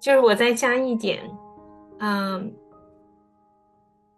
[0.00, 1.18] 就是我再加一点，
[1.98, 2.54] 嗯，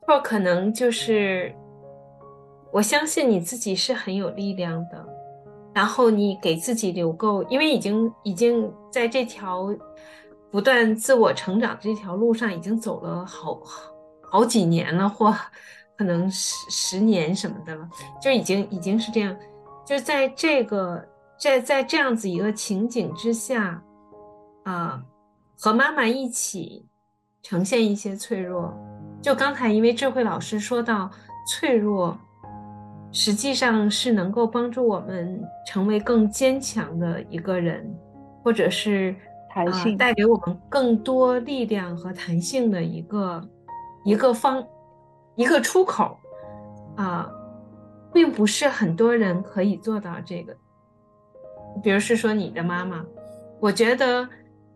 [0.01, 1.55] 或可能就是，
[2.71, 5.07] 我相信你自己是很有力量的，
[5.73, 9.75] 然后你给自己留够，因为已经已经在这条
[10.51, 13.91] 不断自我成长这条路上已经走了好好
[14.31, 15.35] 好几年了，或
[15.97, 17.89] 可能十十年什么的了，
[18.21, 19.35] 就已经已经是这样，
[19.87, 21.03] 就是在这个
[21.39, 23.83] 在在这样子一个情景之下，
[24.65, 25.03] 啊。
[25.63, 26.87] 和妈妈一起
[27.43, 28.75] 呈现一些脆弱，
[29.21, 31.11] 就刚才因为智慧老师说到
[31.47, 32.17] 脆弱，
[33.13, 37.95] 实际上是能够帮助我们成为更坚强的一个人，
[38.43, 39.15] 或者是
[39.51, 43.47] 弹性、呃、带给我们更多力量和弹性的一个
[44.07, 44.67] 一个方
[45.37, 46.17] 一个出口
[46.97, 47.33] 啊、呃，
[48.15, 50.57] 并不是很多人可以做到这个。
[51.83, 53.05] 比如是说你的妈妈，
[53.61, 54.27] 我觉得。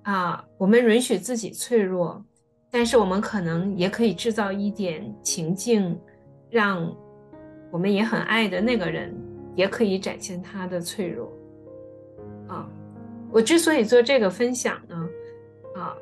[0.04, 2.22] 啊，我们允许自己脆弱，
[2.70, 5.98] 但是我们可能也可以制造一点情境，
[6.50, 6.94] 让
[7.72, 9.16] 我们也很爱的那个人
[9.54, 11.32] 也可以展现他的脆弱。
[12.48, 12.68] 啊，
[13.32, 15.08] 我之所以做这个分享呢，
[15.74, 15.96] 啊，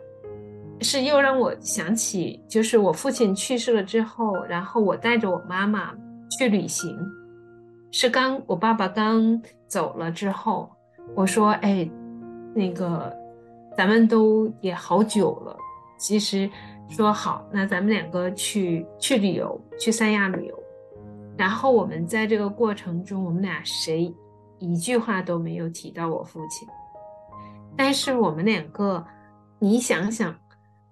[0.81, 5.95] 是又让我想起，就是我父亲去世了之后，然后我带着我妈妈
[6.29, 6.99] 去旅行，
[7.93, 10.69] 是刚我爸爸刚走了之后，
[11.15, 11.89] 我说，哎，
[12.53, 13.22] 那个。
[13.77, 15.57] 咱们都也好久了，
[15.99, 16.49] 其实
[16.89, 20.63] 说好，那咱们两个去去旅游，去三亚旅游。
[21.37, 24.15] 然后我们在这个过程中，我们俩谁
[24.59, 26.69] 一句话都没有提到我父亲。
[27.75, 29.05] 但是我们两个，
[29.59, 30.35] 你想想，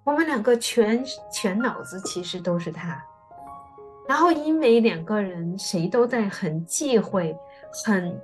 [0.03, 2.99] 我们两个全全脑子其实都是他。
[4.09, 7.37] 然后因为两个人谁都在很忌讳，
[7.85, 8.19] 很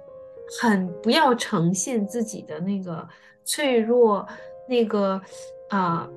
[0.60, 3.08] 很不要呈现自己的那个。
[3.48, 4.26] 脆弱，
[4.68, 5.22] 那个
[5.68, 6.10] 啊、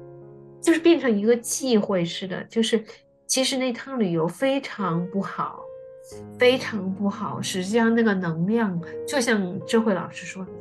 [0.60, 2.44] 就是变成一个忌讳似的。
[2.46, 2.84] 就是
[3.28, 5.62] 其实那趟旅游非常不好，
[6.40, 7.40] 非常不好。
[7.40, 10.52] 实际上那个能量，就像智慧老师说的，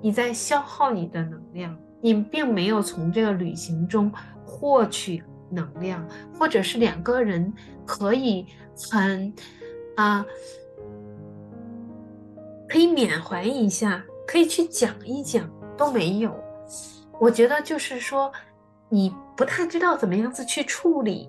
[0.00, 4.08] 你在消耗你的能量，你并没有从这个旅行中
[4.46, 6.06] 获取能量，
[6.38, 7.52] 或者是两个人
[7.84, 8.46] 可以
[8.92, 9.34] 很
[9.96, 10.24] 啊、
[12.72, 15.46] 可以缅怀一下，可以去讲一讲。
[15.76, 16.32] 都没有，
[17.18, 18.32] 我觉得就是说，
[18.88, 21.28] 你不太知道怎么样子去处理，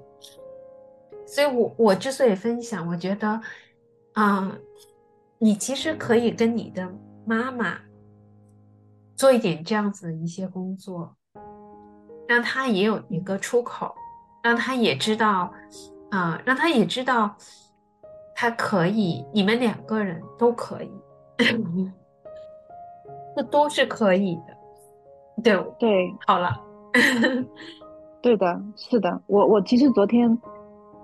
[1.26, 3.42] 所以我我之所以分享，我觉得，
[4.14, 4.56] 啊、
[5.38, 6.88] 你其实可以跟你的
[7.26, 7.78] 妈妈
[9.18, 11.14] 做一点这样子的一些工作，
[12.28, 13.94] 让她也有一个出口，
[14.44, 15.52] 让她也知道，
[16.12, 17.36] 啊、让她也知道，
[18.36, 20.92] 她可以，你们两个人都可以。
[23.36, 24.54] 这都是可以的，
[25.44, 26.50] 对对，好了，
[28.22, 30.38] 对的，是的，我我其实昨天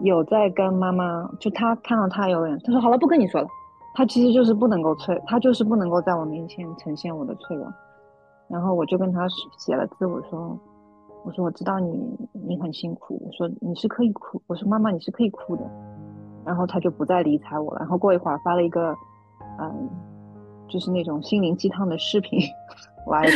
[0.02, 3.48] 有在跟妈妈，就她看到她有人，她说好了，不跟你说了，
[3.96, 7.66] 她其实就是不能够脆，她就是不能够在我面前呈现我的脆弱，
[8.48, 9.28] 然后我就跟她
[9.58, 10.56] 写了字，我说
[11.26, 15.64] 我说我知道你你很辛苦，我说你是可以哭，我说妈妈你是可以哭的，
[16.46, 18.96] 然后她就不再理睬我了，然后过一会儿发了一个
[19.60, 19.90] 嗯。
[20.70, 22.40] 就是那种心灵鸡汤的视频，
[23.06, 23.28] 我还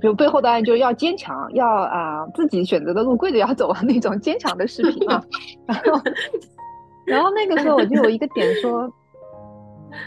[0.00, 5.22] 就背后当然就要坚强，要啊、呃、自己选择的路跪着要走啊那种坚强的视频啊。
[5.66, 6.00] 然后，
[7.04, 8.90] 然后那个时候我就有一个点说，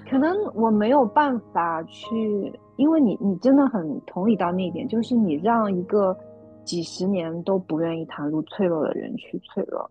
[0.09, 6.17] 可能我没有办法去，因为你你真的很同理到那一点，就是你让一个
[6.63, 9.89] 几十年都不愿意袒露脆弱的人去脆弱，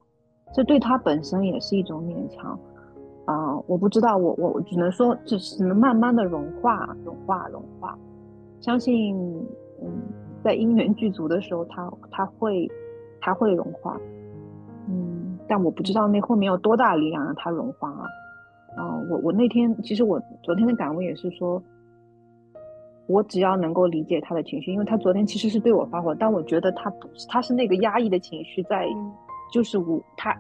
[0.55, 2.59] 这对他本身也是一种勉强。
[3.27, 7.97] 啊、呃，我不知道，我我只能说，只是能慢慢的融化，融化，融化。
[8.61, 9.17] 相信，
[9.83, 9.89] 嗯，
[10.43, 12.71] 在因缘具足的时候，它它会，
[13.21, 13.99] 它会融化。
[14.89, 18.05] 嗯，但我不知道那后面有多大力量让它融化啊。
[18.77, 21.63] 啊、呃，我我那天其实我昨天的感悟也是说，
[23.07, 28.87] 我只要能够理解他的情绪，因为他昨天其实是对我发火，但我觉得他不是，他是那个压抑的情绪在，
[29.51, 30.37] 就是我他。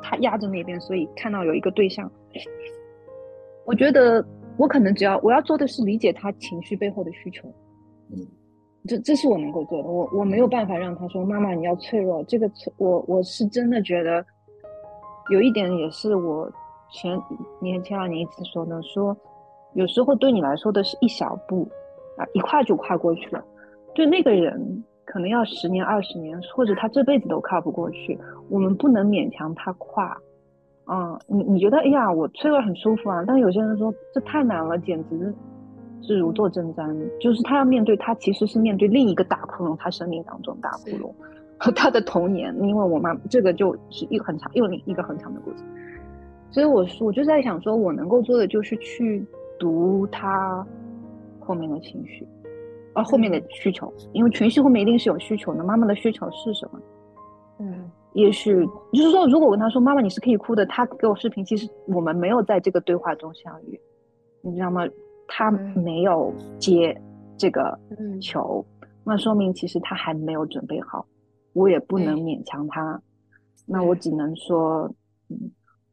[0.00, 2.08] 他压着那边，所以看到有一个对象，
[3.64, 4.24] 我觉得
[4.56, 7.48] 我可能只要我要做的是理解他情绪背后的需求，
[8.10, 8.18] 嗯，
[8.86, 9.88] 这这是我能够做的。
[9.88, 14.24] 我我没有办法让他说妈妈你要脆弱，这个脆我我是真的觉得
[15.30, 16.50] 有一点也是我
[16.90, 17.20] 前
[17.60, 19.16] 年前两年一次说的，说
[19.74, 21.68] 有时候对你来说的是一小步
[22.16, 23.44] 啊，一跨就跨过去了，
[23.94, 24.84] 对那个人。
[25.10, 28.18] 可能要十年、二十年，或者他这辈子都跨不过去。
[28.50, 30.14] 我们不能勉强他跨。
[30.90, 33.22] 嗯，你你觉得，哎呀，我吹了很舒服啊。
[33.26, 35.34] 但有些人说这太难了，简直
[36.00, 41.12] 是如坐针毡，就是他要面对，他其实是面对另一个大窟窿，他生命当中大窟窿
[41.58, 42.54] 和他的童年。
[42.62, 45.62] 因为我妈这个就是一个很长，又另一个很长的故事。
[46.50, 49.22] 所以我说，我就在想说，我能够做的就是去
[49.58, 50.66] 读他
[51.38, 52.26] 后面的情绪，
[52.94, 55.62] 啊，后面的需求，因为情绪后面一定是有需求的。
[55.62, 56.80] 妈妈的需求是什么？
[57.58, 58.54] 嗯，也许
[58.92, 63.78] 就是说，如果我跟他说：“妈妈，你是可以哭的。”他给我视频，其实我们没有在这个对话中相遇，
[64.42, 64.82] 你知道吗？
[65.26, 66.98] 他没有接
[67.36, 67.78] 这个
[68.20, 71.04] 球，嗯、那说明其实他还没有准备好。
[71.52, 73.02] 我也不能勉强他，嗯、
[73.66, 74.90] 那我只能说，
[75.28, 75.36] 嗯，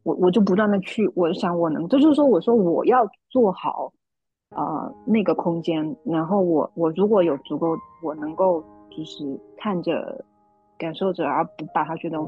[0.03, 3.91] 我我就不断的去，我想我能，这就是说，我说我要做好，
[4.51, 10.23] 呃，那个空间，然后我我如果有足够，我能够就是看着、
[10.77, 12.19] 感受着，而不把他觉得，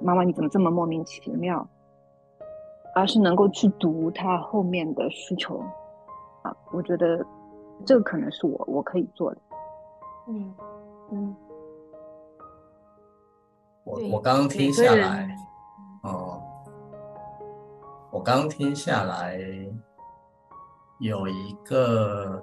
[0.00, 1.66] 妈妈你怎么这么莫名其妙，
[2.94, 5.62] 而是能够去读他后面的需求。
[6.42, 7.24] 啊，我觉得
[7.86, 9.40] 这个可能是我我可以做的。
[10.28, 10.54] 嗯
[11.10, 11.36] 嗯，
[13.84, 15.36] 我我刚刚听下来，
[16.02, 17.46] 哦、嗯，
[18.10, 19.38] 我刚刚听下来
[21.00, 22.42] 有一个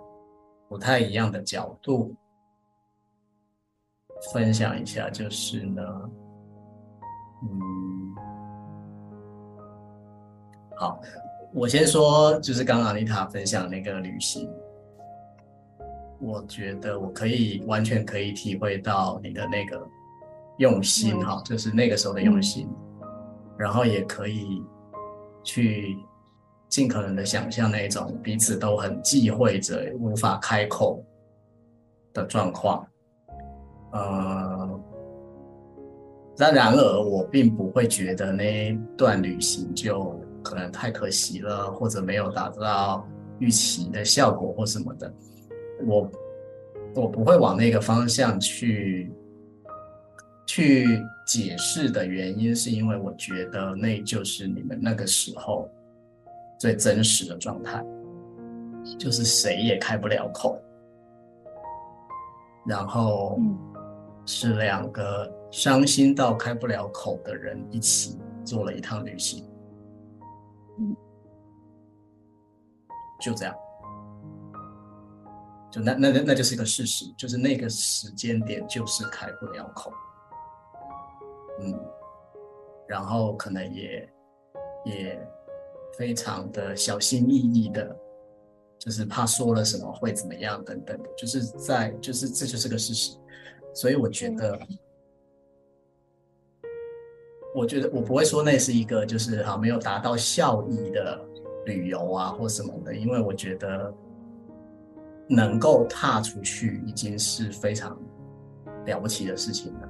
[0.68, 2.14] 不太一样的角度
[4.34, 5.82] 分享一下，就是呢，
[7.44, 8.16] 嗯，
[10.78, 11.00] 好。
[11.54, 14.50] 我先说，就是刚刚安妮塔分享那个旅行，
[16.18, 19.86] 我觉得我可以完全可以体会到你的那个
[20.60, 22.70] 用心哈，就是那个时候的用心，
[23.58, 24.64] 然后也可以
[25.44, 25.98] 去
[26.70, 31.04] 尽可能的想象那种彼此都很忌讳着无法开口
[32.14, 32.88] 的状况，
[33.92, 34.80] 呃，
[36.38, 40.20] 但然而我并不会觉得那一段旅行就。
[40.44, 43.08] 可能太可惜了，或者没有达到
[43.38, 45.14] 预期的效果或什么的，
[45.86, 46.12] 我
[46.96, 49.14] 我不会往那个方向去
[50.48, 55.70] 去解释的原因，是因为我觉得那就是你们那个时候
[56.60, 57.86] 最真实的状态，
[58.98, 60.60] 就是谁也开不了口，
[62.66, 63.40] 然后
[64.26, 69.48] 是两个伤心到开不了口的人一起做了一趟旅行。
[70.80, 70.96] 嗯，
[73.20, 73.56] 就这样，
[75.72, 79.92] 就那那那那就是一个事实，就是那个时间点就是开不了口，
[81.60, 81.80] 嗯，
[82.88, 84.14] 然后可能也
[84.86, 85.28] 也
[85.98, 87.96] 非常的小心翼翼的，
[88.80, 93.18] 就是怕说了什么会怎么样等等的，就是在就是这就是个事实，
[93.74, 94.60] 所以我觉得。
[97.54, 101.20] 我觉得我不会说那是一个就是啊没有达到效益的
[101.66, 103.94] 旅游啊或什么的，因为我觉得
[105.28, 108.00] 能够踏出去已经是非常
[108.86, 109.90] 了不起的事情了。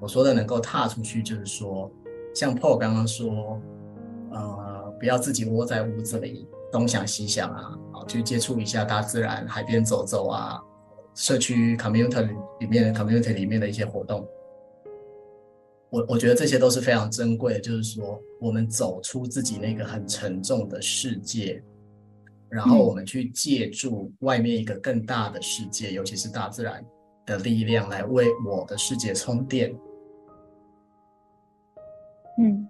[0.00, 1.90] 我说的能够踏出去，就是说
[2.34, 3.60] 像 Paul 刚刚说，
[4.32, 10.58] 呃，不要自己窝在屋子里东想西想啊，啊，去接触一下大自然，海边走走啊，
[11.14, 14.26] 社区 community 里面 community 里面的一些活动。
[15.90, 21.62] 我我觉得这些都是非常珍贵的，就是说，我们走出自己那个很沉重的世界，
[22.48, 26.84] 然后我们去借助外面一个更大的世界，尤其是大自然
[27.24, 29.72] 的力量，来为我的世界充电。
[32.38, 32.68] 嗯，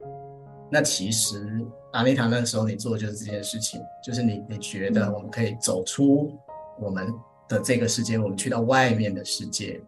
[0.71, 6.31] 那其实阿丽塔那时候你做的就是这件事情，就是你你觉得我们可以走出
[6.79, 7.11] 我们
[7.49, 9.81] 的这个世界，我们去到外面的世界。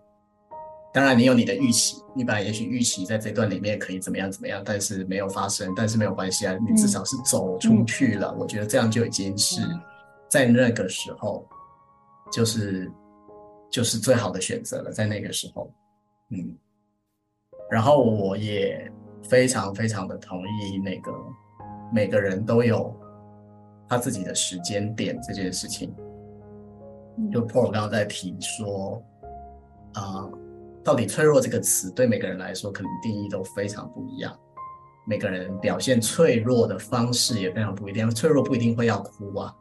[0.93, 8.33] 当然，你有你的预期，你本来也许预期在这段里面可以怎么样怎么样，但是没有发生，但是没有关系啊，你至少是走出去了。
[8.35, 9.61] 嗯、我觉得这样就已经是
[10.27, 11.47] 在那个时候，
[12.33, 12.91] 就是
[13.71, 14.91] 就是最好的选择了。
[14.91, 15.71] 在那个时候，
[16.31, 16.57] 嗯，
[17.71, 18.91] 然后我也
[19.23, 21.13] 非常非常的同意那个
[21.93, 22.91] 每个人都有
[23.87, 25.95] 他自己的时间点这件事情。
[27.33, 29.03] 就 Paul 刚刚在提说
[29.95, 30.03] 啊。
[30.03, 30.39] 呃
[30.87, 34.33] 到底脆弱这个词对每个人来说，可能定义都非常不一样。
[35.05, 38.09] 每个人表现脆弱的方式也非常不一样。
[38.09, 39.53] 脆弱不一定会要哭啊，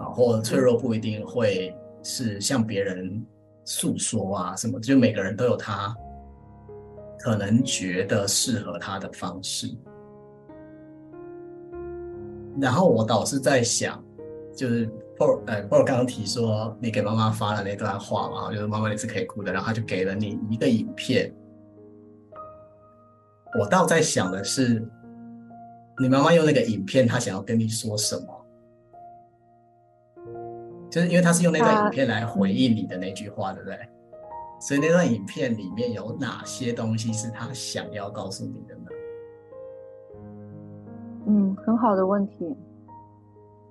[0.00, 3.24] 啊，或脆弱不一定会是向别人
[3.64, 4.80] 诉说啊什么。
[4.80, 5.94] 就每个人都有他
[7.20, 9.72] 可能觉得适合他的方式。
[12.60, 14.04] 然后我倒是在想，
[14.56, 14.90] 就是。
[15.20, 21.30] 或呃，或者刚刚提说你给妈妈发了那段话嘛，就是妈妈你是可以哭的，然后他就给了你一个影片。
[23.58, 24.82] 我倒在想的是，
[25.98, 28.46] 你妈妈用那个影片，她想要跟你说什么？
[30.88, 33.76] 就是因为她是用那段影片来回应你的那句话，对不对？
[34.58, 38.90] 所以那段影片里面有哪些东西是她想要告诉你的呢？
[41.26, 42.56] 嗯，很好的问题。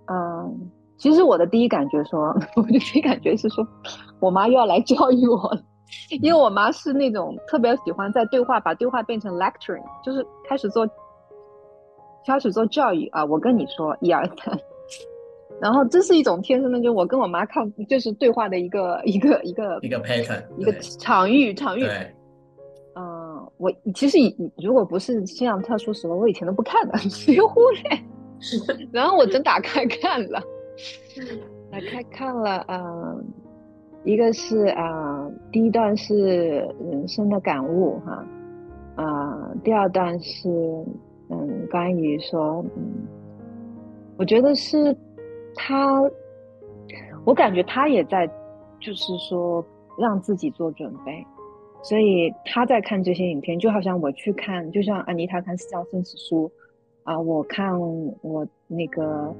[0.07, 3.65] 嗯，其实我的第一感觉说， 我的第一感觉是说，
[4.19, 5.61] 我妈又要来教育我了，
[6.21, 10.87] 因为我妈是那种特别喜欢在对话，把对话变成 lecturing，就是开始做，
[12.27, 13.23] 开始做教育啊。
[13.25, 14.55] 我跟你说一二三。
[15.61, 21.81] 然后这是一种天生的，就我跟我妈看，就是对话的一个一个一个一个 pattern，一个场域场域。
[21.81, 22.15] 对，
[22.95, 27.99] 嗯，我其实以如果不是这样特殊时候，我以前都不看的， 直接忽略。
[28.93, 30.41] 然后我真打开看了，
[31.71, 33.23] 打开看了，嗯，
[34.03, 38.25] 一个是啊、嗯，第一段是人生的感悟哈，
[38.95, 40.49] 啊、嗯，第二段是
[41.29, 43.07] 嗯，关于说，嗯，
[44.17, 44.95] 我觉得是。
[45.55, 45.99] 他，
[47.25, 48.25] 我感觉他也在，
[48.79, 49.65] 就是说
[49.97, 51.25] 让自己做准备，
[51.81, 56.47] 所以他在看这些影片，就好像我去看，就像安妮塔看《四教生死书》，
[57.03, 57.77] 啊，我看
[58.21, 59.35] 我那个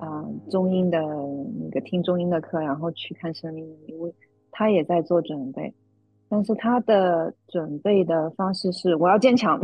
[0.00, 4.12] 啊中英的那个听中英的课，然后去看生命因为，
[4.50, 5.72] 他也在做准备，
[6.28, 9.60] 但是他的准备的方式是我要坚强，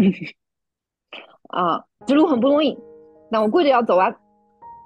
[1.49, 2.79] 啊，这路很不容易，
[3.31, 4.15] 那我跪着要走完。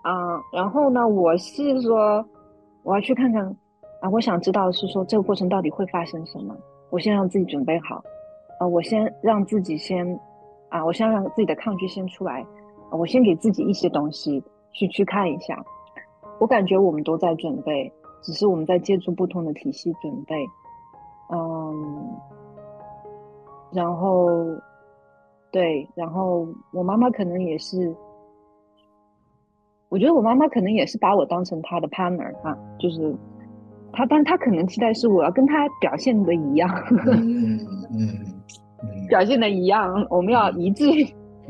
[0.02, 2.24] 啊，然后呢，我是说，
[2.84, 3.44] 我要去看看，
[4.00, 6.56] 啊，我想知道是说这个过程到底会发生什么，
[6.88, 8.02] 我先让自己准备好，
[8.58, 10.18] 啊，我先让自己先，
[10.70, 12.40] 啊，我先让自己的抗拒先出来，
[12.90, 14.42] 啊，我先给自己一些东西
[14.72, 15.62] 去去看一下，
[16.38, 20.46] 我感觉我们都在准备，只是我们在借助不同的体系准备，
[21.32, 22.10] 嗯，
[23.72, 24.28] 然后，
[25.50, 27.94] 对，然后我妈妈可能也是。
[29.88, 33.12] 我觉得我妈妈可能也是把我当成她的 partner 啊，就是
[33.92, 36.70] 她，但她可能期待是我要跟她表现的一样，
[37.08, 38.40] 嗯嗯嗯，
[39.10, 40.84] 表现的一样，我们要一致。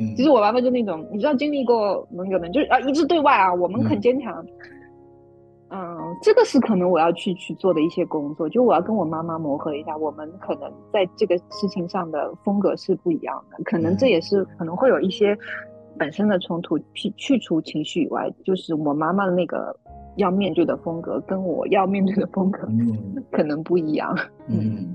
[0.01, 4.45] 嗯、其实我妈妈就那种，你知道经历过那个的，就是啊一致对外啊，我们很坚强。
[5.69, 15.37] 嗯，嗯，这个是可能我要去去做的一些工作，就我要跟我妈妈磨合一下，我们可能在这个事情上的风格是不一样的，可能这也是可能会有一些。
[15.99, 19.77] 本身的冲突去去除情绪以外，就是我妈妈的那个
[20.17, 24.17] 要面对的风格，跟我要面对的风格，嗯， 可能不一样。
[24.49, 24.95] 嗯，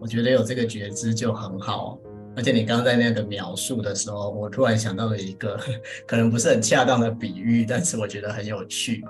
[0.00, 1.98] 我觉得有这个觉知就很好。
[2.36, 5.58] 而且你刚刚在那个描述的时候，我突然想到了一个
[6.06, 9.02] 可能不是很恰当的比喻，但是我觉得很有趣，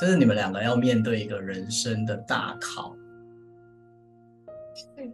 [0.00, 2.94] 就是你们两个要面对一个人生的大考，
[4.96, 5.10] 对，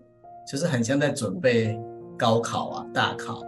[0.51, 1.79] 就是很像在准备。
[2.21, 3.43] 高考啊，大考，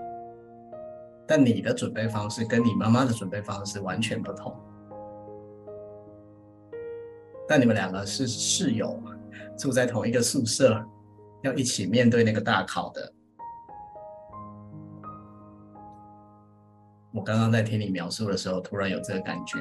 [1.26, 4.56] 但你的准备方式跟你妈妈的准备方式完全不同。
[7.46, 8.98] 但你们两个是室友，
[9.58, 10.82] 住在同一个宿舍，
[11.42, 13.12] 要一起面对那个大考的。
[17.14, 19.58] 我刚刚在听你描述的时候，突然有这个感觉。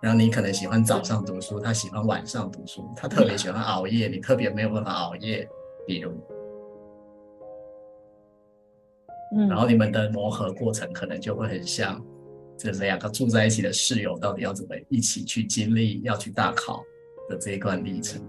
[0.00, 5.48] 然后你可能喜欢早上读书，他喜欢晚上读书，他特别喜欢熬夜，你特别没有办法熬夜，
[5.86, 6.12] 比如。
[9.34, 12.00] 嗯然后你们的磨合过程可能就会很像，
[12.56, 16.82] 这两个住在一起的室友到底要怎么一起去经历要去大考
[17.28, 18.22] 的这一段历程。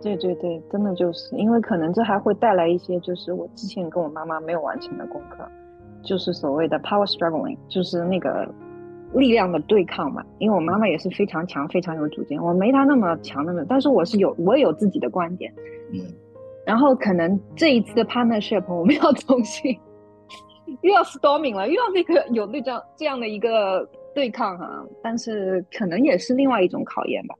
[0.00, 5.46] 对对对，真的就是因为可能这还会带来一些，就是我之前跟我妈妈没有完成的功课，
[6.02, 8.48] 就是所谓的 power struggling，就是那个
[9.14, 10.24] 力量的对抗嘛。
[10.38, 15.52] 因为我妈妈也是非常强、非常有主见，我没她那么强那么，但是我是有，我也有自己的观点。
[15.92, 16.00] 嗯。
[16.66, 19.74] 然后可能这一次的 partnership 我们要重新
[20.82, 27.34] 又要 storming 了，又要那个有那这样这样的一个对抗哈、啊，但是可能也是另外一种考验吧，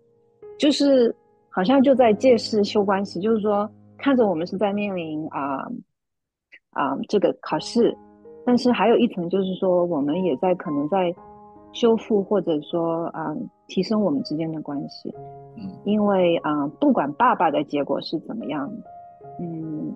[0.58, 1.14] 就是
[1.50, 5.58] 好像就在借势修关系，就是说看着我们是在面临啊
[6.70, 7.94] 啊这个考试，
[8.48, 11.14] 但是还有一层就是说我们也在可能在
[11.72, 13.36] 修复或者说啊
[13.66, 15.14] 提升我们之间的关系，
[15.84, 18.66] 因为啊不管爸爸的结果是怎么样。
[19.38, 19.92] 嗯，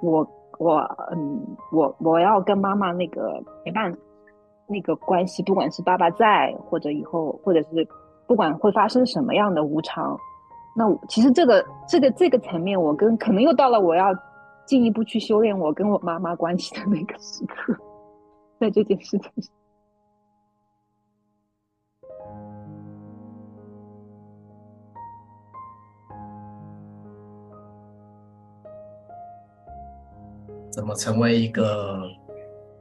[0.00, 0.24] 我
[0.60, 0.76] 我
[1.10, 3.92] 嗯我我要跟妈妈那个陪伴
[4.68, 7.84] 那个关系，不管是爸爸在或者以后，或者是
[8.28, 10.16] 不管会发生什么样的无常，
[10.76, 14.14] 那其实这个这个这个层面，我跟可能又到了我要
[14.66, 17.74] 进一步去修炼我跟我妈妈关系的那个时刻，
[18.58, 19.52] 在这件事情上。
[30.70, 32.08] 怎么成为一个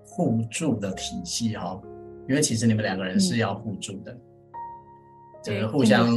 [0.06, 1.56] 互助的体系？
[1.58, 1.82] 哈，
[2.28, 4.16] 因为其实你们两个人是要互助的，
[5.44, 6.08] 就、嗯、是互相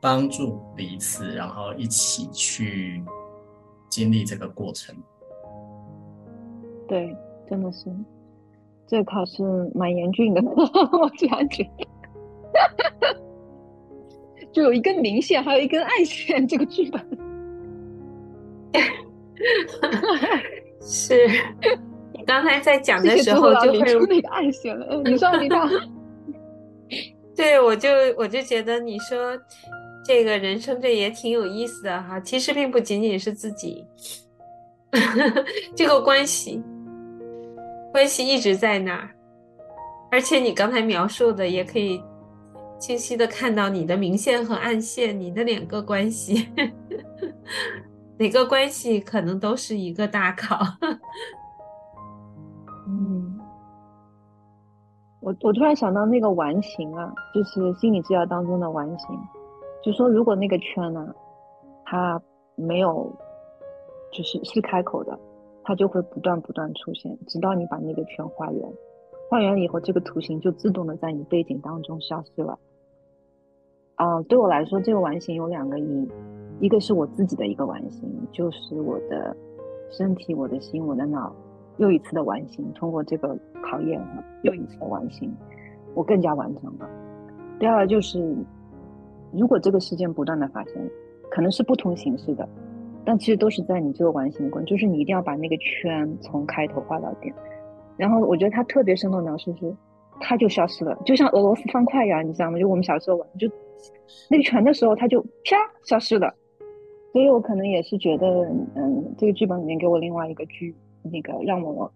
[0.00, 3.04] 帮助彼此，然后一起去
[3.88, 4.96] 经历这个过程。
[6.88, 7.16] 对，
[7.48, 7.94] 真的是，
[8.88, 9.42] 这个考试
[9.74, 11.86] 蛮严峻的， 我这样觉得，
[14.50, 17.00] 就有一根明线，还有一根暗线，这个剧本
[20.82, 21.28] 是。
[22.26, 25.00] 刚才在讲的时候就会出那个暗线了。
[25.04, 25.66] 你说你说，
[27.34, 29.34] 对，我就我就觉得你说
[30.04, 32.20] 这个人生这也挺有意思的哈。
[32.20, 33.82] 其实并不仅仅是自己，
[35.74, 36.62] 这个关系
[37.92, 39.10] 关系一直在那儿，
[40.10, 42.02] 而且你刚才描述的也可以
[42.78, 46.48] 清晰的看到你的明线和暗线，你的两个关系，
[48.18, 50.58] 哪个关系可能都是一个大考。
[52.86, 53.38] 嗯
[55.20, 59.08] 我我突然想到那个完形啊，就是心理治疗当中的完形，
[59.82, 61.12] 就说如果那个圈呢、啊，
[61.84, 62.22] 它
[62.54, 63.12] 没有，
[64.12, 65.18] 就是是开口的，
[65.68, 68.72] 它就会不断不断出现，直到你把那个圈画圆，
[69.28, 72.58] 画圆了以后，这个图形就自动的在你背景当中消失了。
[73.96, 76.08] 啊、对我来说，这个完形有两个意义，
[76.60, 79.36] 一个是我自己的一个完形，就是我的
[79.90, 81.30] 身体、我的心、我的脑。
[81.76, 84.02] 又一次的完形，通过这个考验，
[84.44, 85.30] 又一次的完形，
[85.94, 86.88] 我更加完整了。
[87.60, 88.34] 第二就是，
[89.32, 90.90] 如果这个事件不断的发生，
[91.30, 92.48] 可能是不同形式的，
[93.08, 97.34] 但其实都是在你这个完形的过程，就是你一定要把那个圈从开头画到点。
[97.96, 99.74] 然后我觉得他特别生动描述是，
[100.20, 102.58] 它就消失了，就像俄罗斯方块一样，你知道吗？
[102.58, 103.50] 就我们小时候玩，就
[104.28, 106.30] 那个圈的时候，它就啪消失了。
[107.14, 110.74] 所以我可能也是觉得，嗯，这个剧本里面给我另外一个剧。
[111.10, 111.90] 那个让我，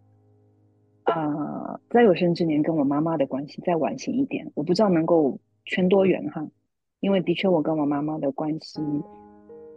[1.03, 6.47] 啊、在有生之年跟我妈妈的关系再完形一点，我不知道能够圈多远哈，
[7.01, 8.81] 因为的确我跟我妈妈的关系，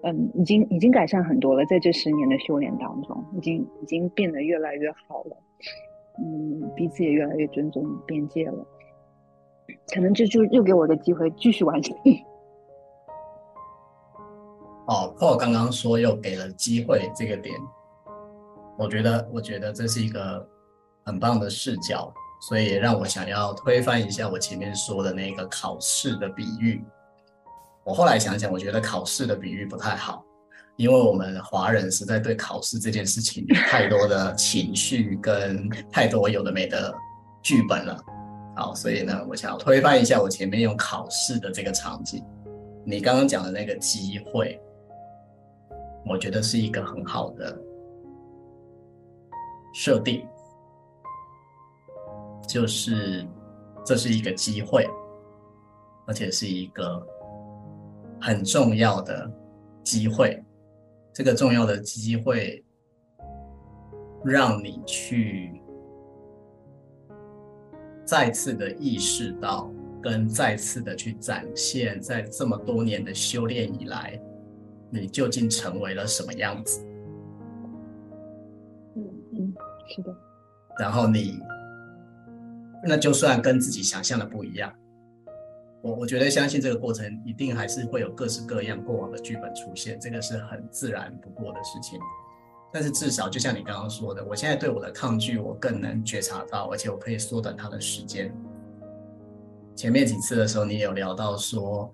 [0.08, 5.36] 嗯，已经已经改善很多了，在这十年的修炼当中，已经已经变得越来越好了，
[6.20, 8.66] 嗯，彼此也越来越尊重边界了，
[9.94, 11.98] 可能这就又给我的机会继续完成。
[14.86, 17.56] 哦，Paul 刚刚说又给了机会这个点。
[18.78, 20.48] 我觉得，我觉得这是一个
[21.04, 22.14] 很棒的视角，
[22.48, 26.84] 所以也让我想要推翻一下我前面说的那个考试的比喻。
[27.86, 30.26] 我后来想想，我觉得考试的比喻不太好，
[30.76, 36.92] 因为我们华人实在对考试这件事情太多的情绪跟 太多有的没的
[37.44, 38.04] 剧本了。
[38.56, 42.24] 好，所以呢，我想要推翻一下我前面用考试的这个场景。
[42.84, 44.60] 你刚刚讲的那个机会，
[46.10, 47.56] 我觉得是一个很好的。
[49.76, 50.26] 设定
[52.48, 53.28] 就是
[53.86, 54.88] 这是一个机会，
[56.08, 57.06] 而且是一个
[58.20, 59.32] 很重要的
[59.84, 60.44] 机会。
[61.14, 62.62] 这个重要的机会
[64.24, 65.62] 让你去
[68.04, 69.72] 再次的意识到，
[70.04, 74.20] 跟再次的去展现，在这么多年的修炼以来，
[74.90, 76.86] 你究竟成为了什么样子。
[78.96, 79.54] 嗯嗯
[79.96, 80.16] 是的，
[80.78, 81.40] 然后你，
[82.84, 84.74] 那就算跟自己想象的不一样，
[85.86, 92.00] 我我觉得相信这个过程一定还是会有各式各样过往的剧本出现，这个是很自然不过的事情。
[92.74, 98.36] 但是至少就像你刚刚说的，我现在对我的抗拒，我更能觉察到，而且我可以缩短它的时间。
[99.76, 101.94] 前面几次的时候，你也有聊到说，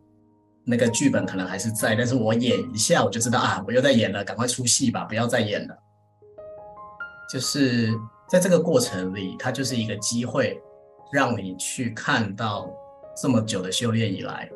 [0.63, 5.77] 那个剧本可能还是在，但是我演一下，我就知道啊，我又在演了，赶快出戏吧，不要再演了。
[7.29, 7.89] 就是
[8.29, 10.57] 在这个过程里，它就是一个机会，
[11.11, 12.71] 让你去看到
[13.15, 14.49] 这么久的修炼以来，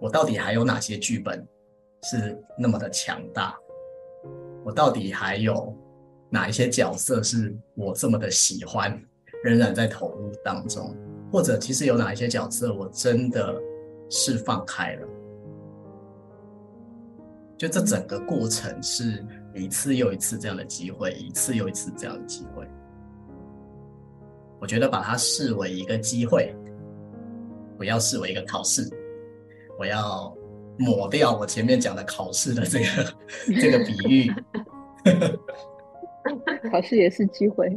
[0.00, 1.46] 我到底还有哪些剧本
[2.02, 3.56] 是那么的强大？
[4.64, 5.76] 我到底还有
[6.30, 9.00] 哪一些角色是我这么的喜欢，
[9.42, 10.96] 仍然在投入当中？
[11.30, 13.54] 或者其实有哪一些角色我真的
[14.08, 15.08] 是放开了？
[17.56, 19.24] 就这整个过程是。
[19.56, 22.66] 一次又一次这样的机会，一次又一次这样的机会，
[24.60, 26.52] 我觉得把它视为一个机会，
[27.76, 28.82] 不要视为一个考试。
[29.78, 30.34] 我要
[30.78, 32.86] 抹掉我前面讲的考试的这个
[33.60, 34.32] 这个比喻。
[36.70, 37.68] 考试也是机会，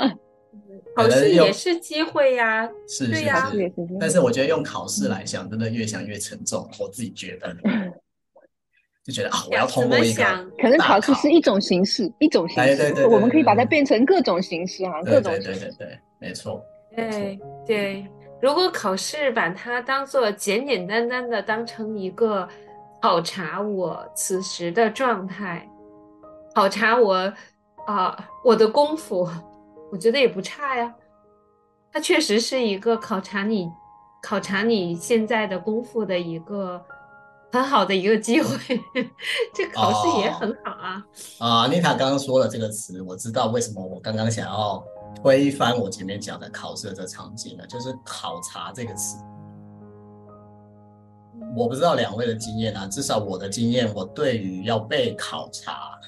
[0.96, 3.72] 考试也是机会呀，是是是。
[4.00, 6.66] 但是我觉得用考试来想，真的越想越沉重。
[6.80, 7.54] 我自己觉得。
[9.04, 10.24] 就觉得啊，我要通过一个，
[10.60, 12.76] 可能考试是一种形式，一种形式。
[12.76, 16.60] 对对对，我们可以把它变成各种形式啊，各种对对对对对，没错。
[16.96, 18.04] 对对，
[18.46, 22.48] 如果考试把它当做简简单单的当成一个
[23.02, 25.68] 考察我此时的状态，
[26.54, 27.14] 考察我
[27.86, 29.28] 啊、呃、我的功夫，
[29.90, 30.94] 我觉得也不差呀。
[31.90, 33.68] 它确实是一个考察你
[34.22, 36.80] 考察你现在的功夫的一个。
[37.52, 38.58] 很好的一个机会，
[39.54, 41.02] 这考试也很好啊。
[41.40, 44.84] 哦、啊，妮塔刚刚说了这个词，我知道为什么我刚刚想要
[45.22, 49.18] 推翻我前面讲的考试的场景呢，就是考察这个词。
[51.56, 55.98] 我不知道两位的经验啊，至少我的经验，我对于要被考察，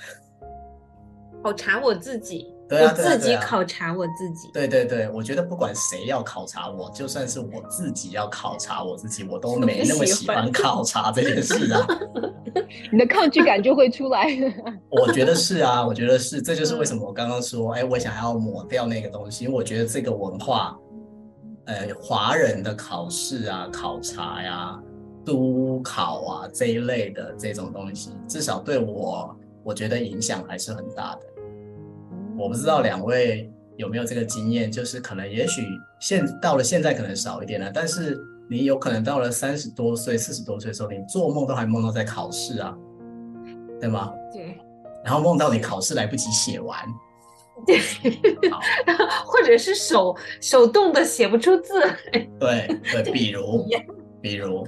[1.42, 2.54] 考察我自己。
[2.68, 4.50] 对啊，我自己考察我自己。
[4.52, 11.86] 对对对，我觉得不管谁要考察我，就算是我自己要考察我自己，我都没那么喜欢考察这件事啊。
[12.92, 14.28] 你的抗拒感就会出来。
[14.90, 20.76] 我觉得是啊，我觉得是，这就是为什么我刚刚说，哎，我想要抹掉那个东西，因为我觉得这个文化，
[21.64, 24.78] 呃，华人的考试啊、考察呀、啊、
[25.24, 31.20] 督考啊这一类的这种东西，至少对我，我觉得影响还是很大的。
[32.38, 35.66] 我不知道两位有没有这个经验，就是可能也许
[35.98, 38.16] 现到了现在可能少一点了，但是
[38.48, 42.72] 你有可能到了三十多岁、四十多岁的时候，你做梦都还梦到在考试啊，
[43.80, 44.12] 对吗？
[44.32, 44.56] 对。
[45.04, 46.78] 然后梦到你考试来不及写完，
[47.66, 47.80] 对。
[49.24, 51.80] 或者是手手动的写不出字。
[52.38, 53.66] 对对，比如
[54.20, 54.64] 比如，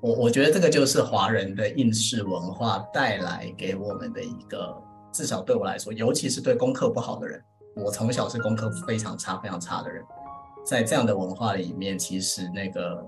[0.00, 4.74] 我我觉得这个就是华人的应试文化带来给我们的一个。
[5.12, 7.40] 至少对我来说，尤其是对功课不好的人，
[7.76, 10.02] 我从小是功课非常差、非常差的人，
[10.64, 13.06] 在这样的文化里面，其实那个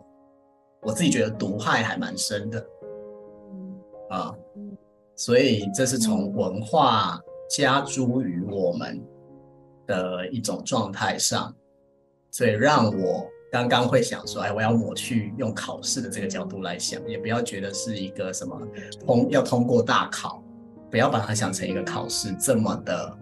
[0.83, 2.67] 我自己觉得毒害还蛮深的，
[4.11, 4.35] 啊，
[5.17, 9.03] 所以这是从文化加诸于我们
[9.87, 11.55] 的一种状态上，
[12.31, 18.61] 所以让我刚刚会想说，哎，我要抹去用考试的这个角度来想，也不要觉得是一个什么
[19.07, 20.44] 通要通过大考。
[20.95, 23.19] 不要把它想成一个考试这么的，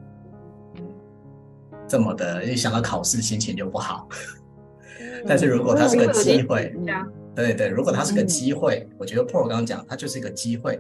[1.88, 4.06] 这么的，一想到考试心情就不好。
[5.26, 6.70] 但是如果它是个机会，
[7.35, 10.78] 对对对，如果它是个机会，我觉得 Pearl 刚刚讲，它就是一个机会。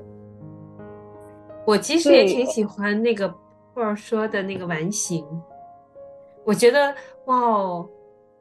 [1.66, 3.26] 我其实也挺喜欢那个
[3.74, 5.24] Pearl 说的那个完形，
[6.44, 7.88] 我觉得哇哦，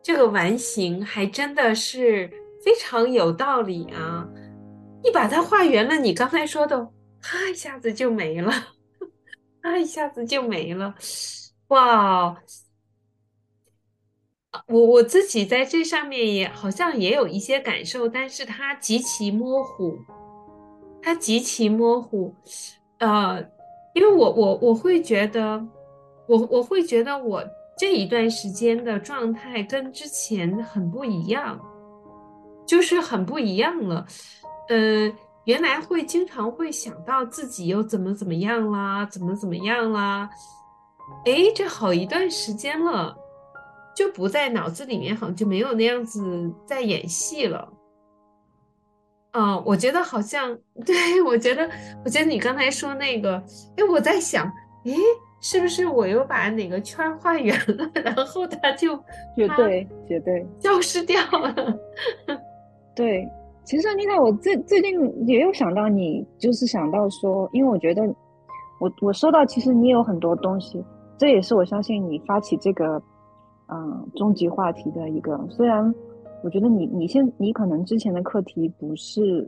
[0.04, 2.30] 这个完形还真的是
[2.66, 4.28] 非常有道理啊！
[5.02, 6.86] 你把它画圆了，你刚才说的。
[7.22, 8.52] 他一下子就没了，
[9.62, 10.96] 他 一下子就没了，
[11.68, 12.42] 哇！
[14.68, 19.98] 我我自己在这上面也好像也有一些感受，但是它极其模糊，
[21.02, 22.36] 它极其模糊，
[22.98, 23.42] 呃，
[23.94, 25.66] 因为我我我会觉得，
[26.28, 27.42] 我我会觉得我
[27.78, 31.58] 这一段时间的状态跟之前很不一样，
[32.68, 34.06] 就是很不一样了，
[34.68, 35.14] 呃。
[35.46, 40.30] 原来会经常会想到自己又怎么怎么样啦，怎么怎么样啦，
[41.26, 43.18] 哎，这好一段时间了，
[43.96, 47.74] 就不在脑子里面，好像就没有那样子在演戏了。
[49.32, 51.68] 啊、哦，我觉得好像， 对，我觉得，
[52.06, 53.42] 我觉得你刚才说那个，
[53.78, 54.46] 哎，我在想，
[54.86, 54.94] 哎，
[55.42, 58.96] 是不是我又把哪个圈画圆了，然后它就
[59.36, 61.80] 绝对绝对消失掉了，
[62.96, 63.28] 对。
[63.64, 68.04] 其实妮塔，我最最近也有想到你，就是想到说，因为我觉得
[68.80, 70.84] 我我收到，其实你有很多东西，
[71.18, 73.02] 这也是我相信你发起这个
[73.68, 75.40] 嗯终极话题的一个。
[75.50, 75.94] 虽然
[76.44, 79.48] 我觉得你你现你可能之前的课题不是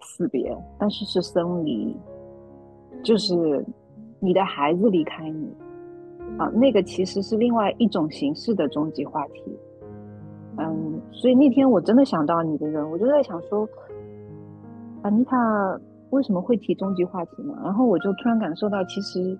[0.00, 1.96] 死别，但是是生离，
[3.02, 3.64] 就是
[4.20, 5.48] 你的孩子离开你
[6.38, 9.42] 啊，那个其实是另外一种形式的终极话题。
[10.62, 13.66] 嗯，所以那天我真的想到你的人，我就在想说，
[15.02, 17.54] 安妮塔为什么会提终极话题呢？
[17.64, 19.38] 然后我就突然感受到，其实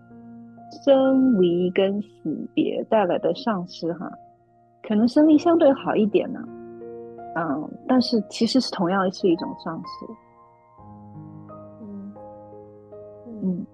[0.85, 4.11] 生离跟死别带来的丧失，哈，
[4.83, 6.41] 可能生离相对好一点呢，
[7.37, 10.07] 嗯，但是其实是同样是一种丧失，
[11.83, 12.13] 嗯
[13.43, 13.67] 嗯，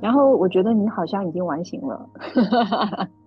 [0.00, 2.08] 然后我觉得你好像已经完形了。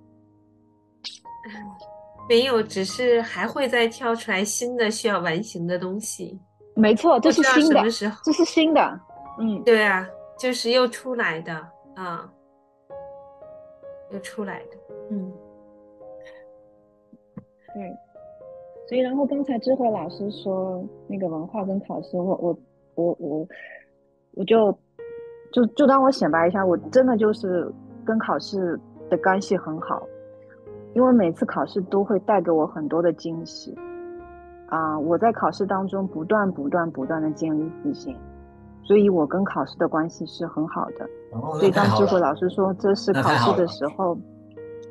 [2.29, 6.39] 没有，只是还会再跳出来新的需要完形的东西。
[6.75, 7.81] 没错，这是新的。
[8.23, 8.99] 这是新的。
[9.39, 11.53] 嗯，对啊，就是又出来的
[11.95, 12.31] 啊，
[14.11, 14.77] 又出来的。
[15.09, 15.33] 嗯，
[17.73, 17.91] 对。
[18.87, 22.57] 所以，然后刚才智慧老师说那个文化跟考试，我我
[22.95, 23.47] 我我
[24.33, 24.71] 我就
[25.51, 27.69] 就就当我显摆一下，我真的就是
[28.05, 30.05] 跟考试的关系很好。
[30.93, 33.77] 因为每次考试都会带给我很多的惊喜。
[34.67, 38.15] 啊，我在考试当中不断、不断、不断的建立自信，
[38.83, 41.05] 所以我跟考试的关系是很好的。
[41.33, 44.17] 哦、所以当智慧老师说这是考试的时候，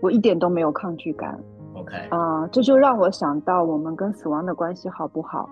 [0.02, 1.38] 我一点都没有抗拒感。
[1.74, 5.48] OK，啊，这就让我想到我们跟死亡的关系好不好？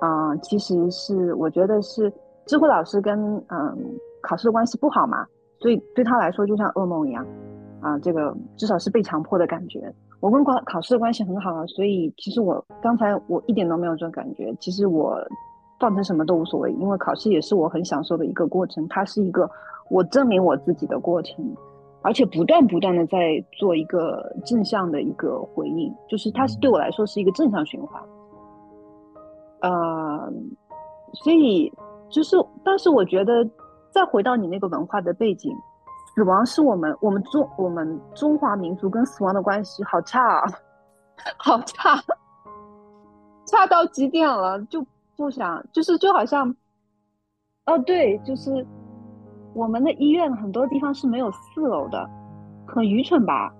[0.00, 2.12] 啊，其实是我觉得是
[2.46, 3.76] 智慧老师跟嗯
[4.22, 5.26] 考试的关系不好嘛，
[5.58, 7.26] 所以对他来说就像噩梦一样。
[7.80, 9.92] 啊，这个至少是被强迫的感觉。
[10.20, 14.54] 我跟考考试的关系很好啊，所以其实我刚才我一点都没有这种感觉。
[14.60, 15.18] 其实我
[15.78, 19.50] 放成什么都无所谓，因为考试也是我很享受的一个过程，它是一个
[19.88, 21.42] 我证明我自己的过程，
[22.02, 28.02] 而且不断不断的在做一个正向的一个回应，就是它是对我来说是一个正向循环。
[29.62, 30.32] 呃，
[31.14, 31.72] 所以
[32.10, 33.42] 就是，但是我觉得
[33.90, 35.50] 再回到你那个文化的背景。
[36.14, 40.46] 死亡是我们我们中我们中华民族跟死亡的关系好差啊，
[41.38, 42.02] 好差，
[43.46, 44.84] 差到极点了，就
[45.16, 46.54] 不想就是就好像，
[47.66, 48.66] 哦对，就是
[49.54, 52.08] 我们的医院很多地方是没有四楼的，
[52.66, 53.52] 很愚蠢吧？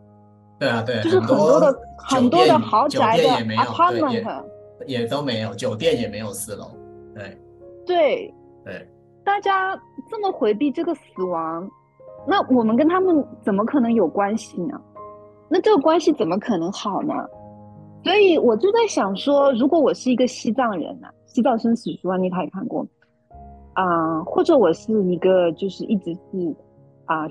[0.58, 3.22] 对啊对，就是很多的很多的豪宅的
[3.56, 4.44] apartment
[4.86, 6.72] 也都没有，酒店也没有四楼，
[7.14, 7.38] 对
[7.86, 8.34] 对
[8.64, 8.88] 对，
[9.24, 11.70] 大家这么回避这个死亡。
[12.26, 14.80] 那我们跟他们怎么可能有关系呢？
[15.48, 17.14] 那这个关系怎么可能好呢？
[18.04, 22.86] 所以我就在想说，如果我是一个西藏人呢、《西藏生死书》啊，你他也看过
[23.74, 26.54] 啊、或者我是一个就是一直是
[27.04, 27.26] 啊、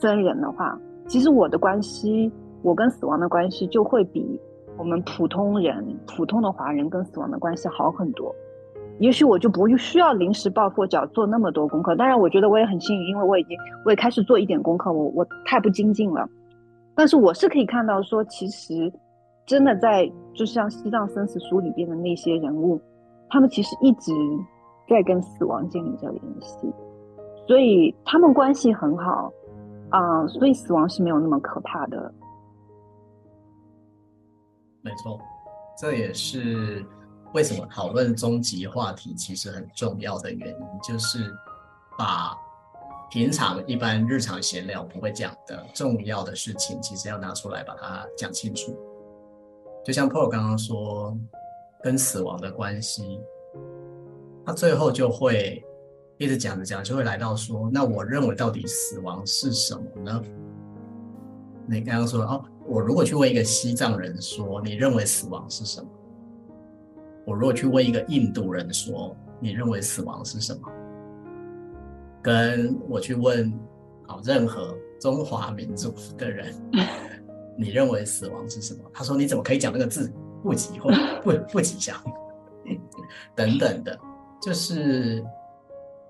[0.00, 2.30] 僧人的话，其实我的关系，
[2.62, 4.40] 我跟死亡的关系就会比
[4.76, 8.34] 我们普通人、普通的华人跟死亡的关系好很多。
[9.00, 11.94] 也许我就不需要临时抱佛脚做那么多功课。
[11.94, 14.92] 当然，我觉得我也很幸运，因为我已经我也开始做一点功课。
[14.92, 16.28] 我我太不精进了，
[16.94, 18.92] 但是我是可以看到说，其实
[19.46, 22.80] 真的在就像《西藏生死书》里边的那些人物，
[23.30, 24.12] 他们其实一直
[24.88, 26.72] 在跟死亡建立着联系，
[27.46, 29.32] 所以他们关系很好
[29.90, 32.12] 啊、所以死亡是没有那么可怕的。
[34.82, 35.18] 没错，
[35.80, 36.84] 这也是。
[37.34, 41.32] 为什么讨论终极话题其实很重要的原因，就是
[41.98, 42.36] 把
[43.10, 48.76] 平常一般日常闲聊不会讲的重要的事情，其实要拿出来把它讲清楚。
[49.84, 51.16] 就像 Paul 刚刚说，
[51.82, 53.20] 跟死亡的关系，
[54.44, 55.64] 他最后就会
[56.18, 60.22] 一直讲着讲，就会来到说，那我认为到底死亡是什么呢？
[61.66, 65.88] 你刚刚说哦，我如果去问一个西藏人说，你认为死亡是什么？
[67.28, 70.62] 我如果去问一个印度人说，你认为死亡是什么？
[72.22, 73.52] 跟我去问
[74.06, 76.54] 好任何中华民族的人，
[77.58, 78.80] 你认为死亡是什么？
[78.94, 80.10] 他说，你怎么可以讲那个字
[80.42, 80.90] 不吉或
[81.22, 82.02] 不不吉祥
[83.36, 83.98] 等等的，
[84.40, 85.22] 就是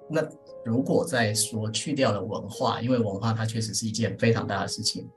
[0.09, 0.25] 那
[0.65, 5.11] 如果再说去掉了文化，因为文化它确实是一件非常大的事情。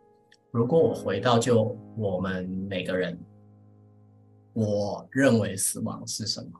[0.50, 3.16] 如果我回到就我们每个人。
[4.54, 6.52] 我认为死亡是什么？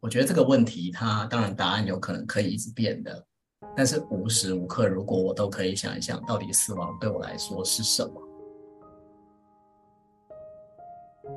[0.00, 3.24] 我觉得这个问题，它当然答案有可能可以一直变的，
[3.76, 8.20] 但是无时无刻，如果我都可以想一想，到底死亡对我来说是什么？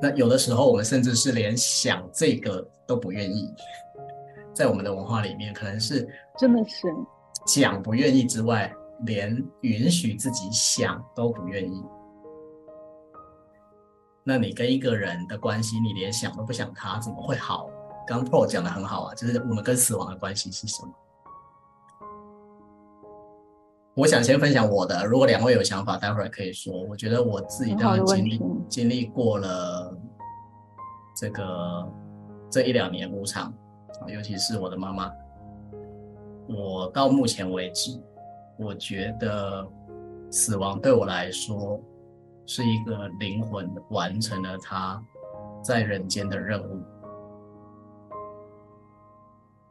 [0.01, 3.53] 那有的时候，我们甚至是连想这个都不愿意，
[4.51, 6.87] 在我们的文化里面，可能是真的是
[7.45, 8.73] 讲不愿意之外，
[9.05, 9.31] 连
[9.61, 11.83] 允许自己想都不愿意。
[14.27, 17.69] 那你跟一个人的关系，你连想都不想他，怎么会好？
[18.07, 20.91] 刚 Paul 讲的很好啊，就是我们跟死亡的关系是什么？
[23.95, 26.73] 我想先分享我的，如果两位有想法，待会儿可以说。
[26.89, 29.95] 我觉得我自己当然经历经历过了
[31.15, 31.87] 这个
[32.49, 33.53] 这一两年无常，
[34.07, 35.11] 尤其是我的妈妈。
[36.47, 37.91] 我到目前为止，
[38.57, 39.63] 我觉得
[40.31, 41.79] 死亡对我来说。
[42.45, 45.03] 是一个灵魂完成了他
[45.63, 46.81] 在人间的任务，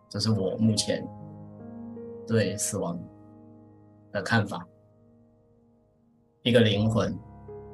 [0.09, 1.07] 这是我目前
[2.27, 2.99] 对死亡
[4.11, 4.67] 的看法。
[6.43, 7.17] 一个灵魂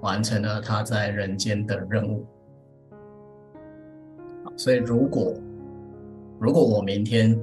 [0.01, 2.25] 完成了他在人间的任务，
[4.57, 5.35] 所以如果
[6.39, 7.37] 如果我明天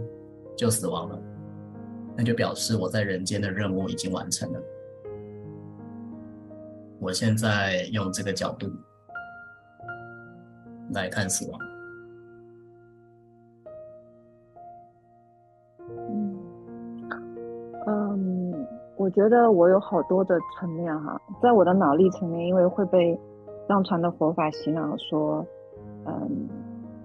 [0.55, 1.19] 就死亡了，
[2.15, 4.61] 那就表示我在人间的任务已经完成了。
[6.99, 8.67] 我现在用这个角度
[10.93, 11.59] 来看死亡。
[15.89, 16.37] 嗯，
[17.85, 23.17] 嗯，我觉得我有好多的层面哈，在我的脑力层面，因为会被
[23.67, 25.45] 藏传的佛法洗脑说，
[26.05, 26.47] 嗯，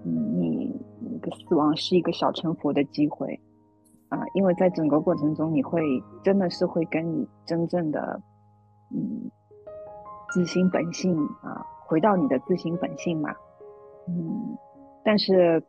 [0.03, 3.39] 你那个死亡是一个小成佛的机会
[4.09, 5.81] 啊，因为在整个过程中，你会
[6.23, 8.19] 真的是会跟你真正的
[8.91, 9.29] 嗯
[10.33, 13.29] 自心本性啊，回到你的自心本性嘛，
[14.07, 14.57] 嗯，
[15.05, 15.61] 但是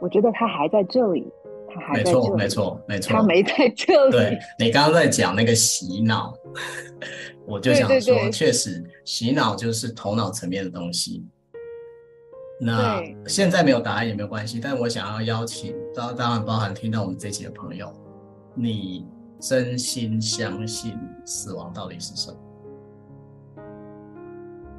[0.00, 1.26] 我觉得他还在这里
[1.68, 1.94] 他还。
[1.94, 4.12] 没错，没错，没错，他没在这里。
[4.12, 6.32] 对，你刚刚在讲那个洗脑，
[7.44, 11.26] 我就想说，对对对，确实洗脑就是头脑层面的东西。
[12.60, 17.92] 那现在没有答案也没有关系，但我想要邀请，当当然包含听到我们这期的朋友，
[18.54, 19.06] 你
[19.40, 22.38] 真心相信死亡到底是什么？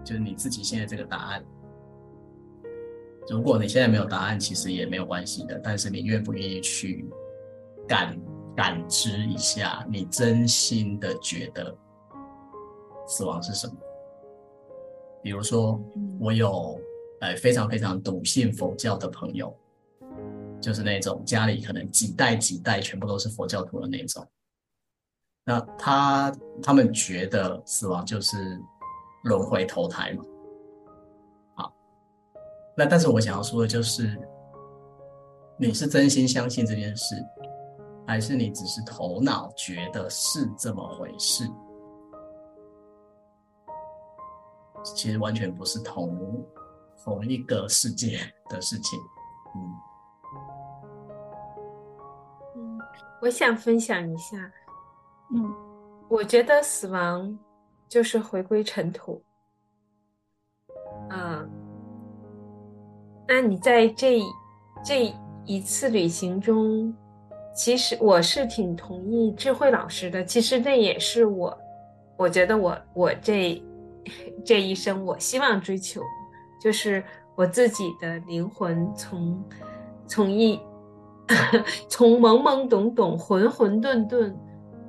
[0.03, 1.43] 就是你自己现在这个答案。
[3.29, 5.59] 如果你现在没有答案，其实也没有关系的。
[5.63, 7.05] 但是你愿不愿意去
[7.87, 8.19] 感
[8.55, 11.77] 感知一下，你真心的觉得
[13.07, 13.73] 死亡是什么？
[15.21, 15.79] 比如说，
[16.19, 16.79] 我有
[17.19, 19.55] 呃非常非常笃信佛教的朋友，
[20.59, 24.27] 就是那种家里可能几代几代全部都是佛教徒的那种。
[25.45, 28.59] 那他他们觉得死亡就是
[29.23, 30.23] 轮回投胎嘛。
[31.55, 31.73] 好
[32.75, 34.19] 那但是我想要说的就是，
[35.57, 37.15] 你是真心相信这件事，
[38.07, 41.43] 还是你只是头脑觉得是这么回事？
[44.95, 46.41] 其实完全不是同
[47.03, 48.97] 同一个世界的事情。
[49.55, 49.59] 嗯，
[52.55, 52.79] 嗯，
[53.21, 54.37] 我想分享一下，
[55.35, 55.53] 嗯，
[56.07, 57.37] 我觉得死亡
[57.89, 59.21] 就是回归尘土，
[61.09, 61.49] 嗯。
[63.27, 64.19] 那你在这
[64.83, 65.13] 这
[65.45, 66.91] 一次旅行中，
[67.55, 70.23] 其实我是挺同意智慧老师的。
[70.23, 71.55] 其实那也是我，
[72.17, 73.61] 我觉得我我这
[74.43, 76.01] 这一生我希望追求，
[76.59, 77.03] 就是
[77.35, 79.43] 我自己的灵魂从
[80.07, 80.59] 从一
[81.87, 84.33] 从懵懵懂懂、浑浑沌沌，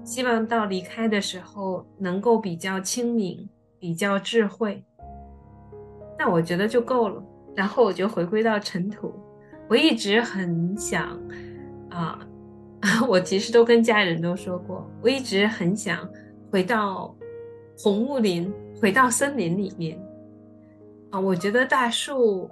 [0.05, 4.85] 希望到离开的时候能够比较清明、比较智慧。
[6.19, 7.23] 那我觉得就够了。
[7.57, 9.13] 然后我就回归到尘土。
[9.69, 11.19] 我一直很想，
[11.91, 12.19] 啊、
[13.09, 16.09] 我其实都跟家人都说过，我一直很想
[16.51, 17.15] 回到
[17.79, 20.01] 红木林，回到森林里面。
[21.11, 22.49] 啊、我觉得大树，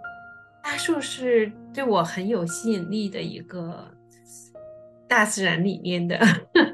[0.62, 3.86] 大树是对我很有吸引力的一个
[5.08, 6.18] 大自然里面的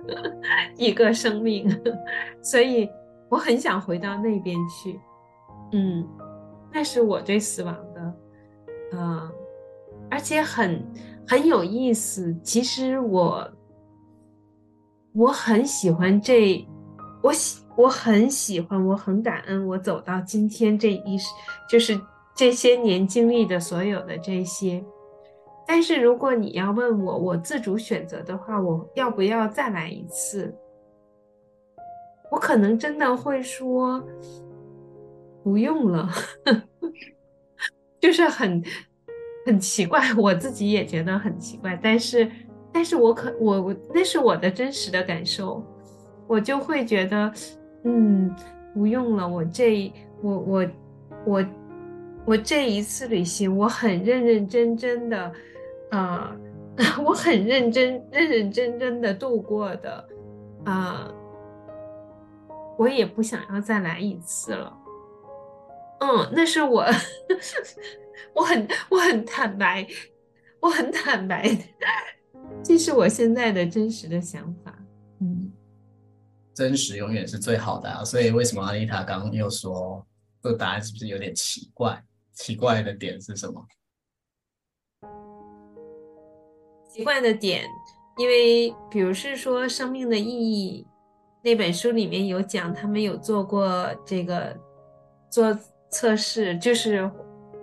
[0.76, 1.68] 一个生命，
[2.42, 2.88] 所以
[3.30, 5.00] 我很想回到那边去。
[5.72, 6.06] 嗯，
[6.72, 8.14] 那是我对死亡的。
[8.92, 9.32] 嗯，
[10.10, 10.84] 而且很
[11.26, 12.36] 很有意思。
[12.42, 13.48] 其实我
[15.12, 16.66] 我很喜欢这，
[17.22, 21.16] 我喜我很喜欢，我很感恩，我走到今天这一，
[21.70, 21.98] 就是
[22.34, 24.84] 这些年经历的所有的这些。
[25.66, 30.54] 但是如果你要问我，我自主选择的话，我要不要再来一次？
[32.30, 34.02] 我可能真的会说
[35.42, 36.08] 不用了。
[38.00, 38.62] 就是很
[39.46, 42.30] 很奇怪，我自己也觉得很奇怪，但是，
[42.70, 45.64] 但是我可我我那是我的真实的感受，
[46.26, 47.32] 我就会觉得，
[47.84, 48.30] 嗯，
[48.74, 50.66] 不用了，我这我我
[51.24, 51.46] 我
[52.26, 55.32] 我这一次旅行，我很认认真真的，
[55.94, 56.36] 呃，
[57.06, 60.08] 我很认真认认真真的度过的，
[60.64, 61.08] 啊、
[62.76, 64.76] 我也不想要再来一次了。
[66.00, 66.84] 嗯，那是我，
[68.34, 69.86] 我很我很坦白，
[70.60, 71.48] 我很坦白，
[72.64, 74.76] 这是我现在的真实的想法。
[75.20, 75.52] 嗯，
[76.52, 78.04] 真实永远是最好的啊！
[78.04, 80.04] 所以为什么阿丽塔刚刚又说
[80.42, 82.02] 这个答案是不是有点奇怪？
[82.32, 83.64] 奇怪的点是什么？
[86.94, 87.64] 奇怪的点，
[88.16, 90.86] 因为比如是说《生命的意义》
[91.42, 94.56] 那本书里面有讲，他们有做过这个
[95.28, 95.58] 做。
[95.90, 97.08] 测试就是，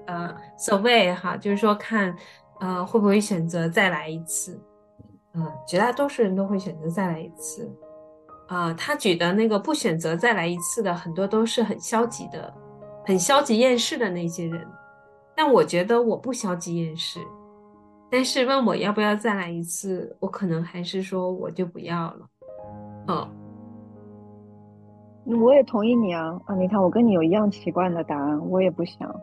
[0.08, 2.16] 呃，所谓哈，就是说看，
[2.62, 4.58] 呃，会不会选择再来一次？
[5.34, 7.70] 嗯、呃，绝大多数人都会选择再来一次。
[8.48, 12.54] 啊、呃，他举的那个不选择再来一次的，很多都是很消极的，
[13.06, 14.66] 很消极厌世的那些人。
[15.36, 17.20] 但我觉得我不消极厌世，
[18.12, 22.28] 但是问我要不要再来一次，我可能还是说我就不要了。
[23.08, 23.28] 嗯。
[25.40, 29.16] 我也同意你啊，啊，你看我跟你有一样奇怪的答案，我也不想，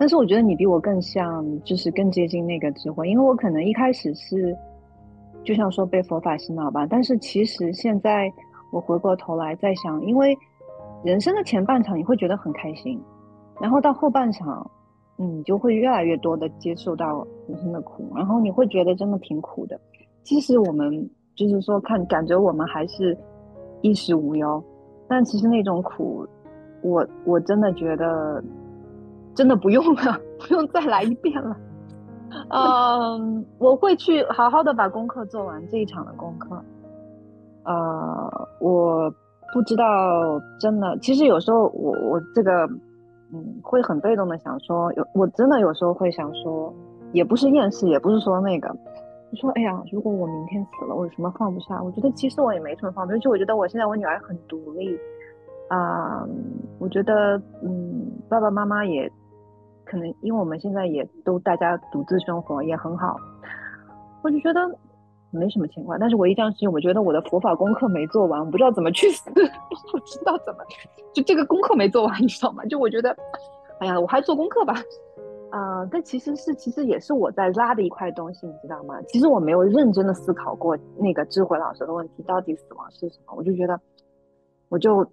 [0.00, 4.56] 但是我觉得你比我更像，就是更接近那个智慧，因为我可能一开始是，
[5.44, 8.32] 就像说被佛法洗脑吧，但是其实现在
[8.72, 10.36] 我回过头来再想，因为
[11.04, 12.98] 人生的前半场你会觉得很开心，
[13.60, 14.68] 然后到后半场，
[15.22, 19.78] 你就会越来越多的接受到人生的苦，然后你会觉得真的挺苦的。
[20.22, 23.16] 即使我们就是说看，感觉我们还是
[23.80, 24.62] 衣食无忧，
[25.08, 26.26] 但其实那种苦，
[26.82, 28.42] 我我真的觉得
[29.34, 31.56] 真的不用了，不用再来一遍了。
[32.48, 36.62] 嗯，我会去好好的把功课做完这一场的功课。
[37.64, 39.12] 呃，我
[39.52, 39.84] 不知道，
[40.58, 42.66] 真的，其实有时候我我这个，
[43.32, 46.72] 嗯，会很被动的想说，有我真的有时候会想说，
[47.12, 48.68] 也不是厌世，也不是说那个，
[49.30, 51.82] 就说，哎呀，如果我明天死了，我有什么放不下？
[51.82, 54.98] 我觉得其实我也没什么放不下，就我觉得我现在我女儿很独立，
[55.68, 56.26] 啊、
[56.78, 59.10] 我觉得，嗯，爸爸妈妈也
[59.84, 63.16] 可能，因为我们现在也都大家独自生活也很好，
[64.22, 64.60] 我就觉得。
[65.32, 70.64] 没什么情况，但是我一件事情，我觉得我的佛法功课没做完，我不知道怎么去死，我 不知道怎么，
[71.12, 72.64] 就这个功课没做完，你知道吗？
[72.66, 73.16] 就我觉得，
[73.80, 74.74] 哎呀，我还做功课吧，
[75.50, 79.00] 啊、呃，但其实是其实也是我在拉的一块东西，你知道吗？
[79.08, 83.32] 其实我没有认真的思考过那个智慧老师的问题，到底死亡是什么？
[83.36, 83.80] 我就觉得，
[84.68, 85.06] 我就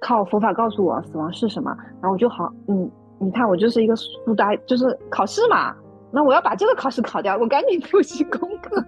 [0.00, 5.74] 靠佛法告诉我死亡是什么，然后我就好，嗯，你看我就是一个书呆，就是考试嘛，
[6.10, 8.84] 那我要把这个考试考掉，我赶紧复习功课。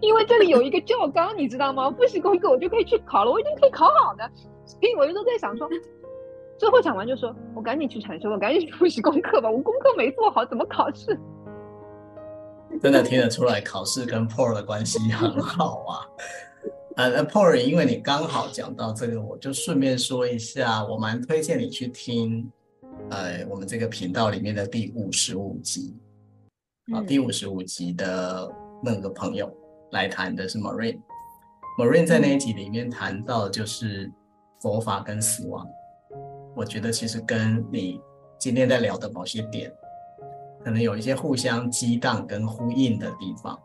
[0.00, 1.90] 因为这里有一个教纲，你知道吗？
[1.90, 4.30] 复习功课我就可以去考了，我已经可以考好的。
[4.64, 5.68] 所以我就都在想说，
[6.56, 9.50] 最后讲完就说，我赶紧去禅修，我赶紧去复习功课吧。
[9.50, 11.18] 我功课没做好，怎么考试？
[12.80, 16.06] 真的听得出来，考试跟 Paul 的关系很好啊。
[16.96, 22.50] 呃，那 Paul，因为你刚好讲到这个，我就顺便说一下，我蛮推荐你去听，
[23.10, 25.94] 呃，我们这个频道里面的第五十五集，
[26.94, 28.50] 啊，第五十五集的
[28.82, 29.52] 那个朋友。
[29.92, 34.10] 来谈的是 Marine，Marine 在那一集里面谈到的就是
[34.58, 35.66] 佛法跟死亡，
[36.54, 38.00] 我觉得其实跟你
[38.38, 39.70] 今天在聊的某些点，
[40.64, 43.60] 可能有一些互相激荡跟呼应的地方，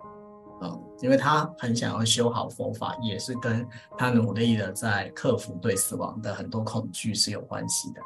[0.61, 3.65] 嗯，因为他很想要修好佛法，也是跟
[3.97, 8.01] 他努力的在克服对死亡的很多恐惧是有关系的。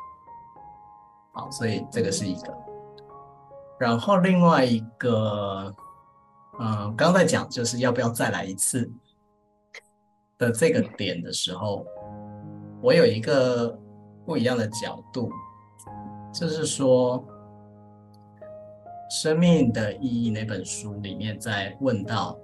[1.34, 2.55] 好，所以这个是一个，
[3.80, 5.74] 然后另外一个。
[6.59, 8.87] 嗯，刚在讲就是要不要再来一次
[10.37, 11.85] 的这个点的时候，
[12.81, 13.75] 我有一个
[14.25, 15.31] 不一样的角度，
[16.33, 17.25] 就是说，
[19.23, 22.37] 《生命的意义》那本书里面在问到，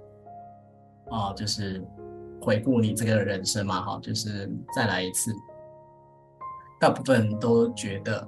[1.10, 1.84] 啊，就是
[2.40, 5.30] 回顾你这个人生嘛，哈，就是再来一次，
[6.80, 8.26] 大部分都觉得，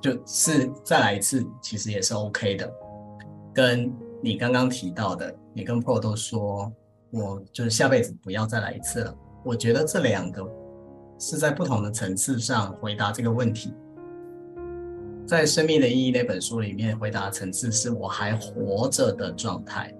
[0.00, 2.72] 就是再来一次其实也是 OK 的，
[3.54, 3.94] 跟。
[4.24, 6.72] 你刚刚提到的，你跟 Pro 都说，
[7.10, 9.12] 我就是下辈子不要再来一次了。
[9.44, 10.48] 我觉得这两个
[11.18, 13.74] 是在不同的层次上回答这个问题。
[15.26, 19.92] 在《生命的意义》那本书里面，回答层次是我还活着的状态。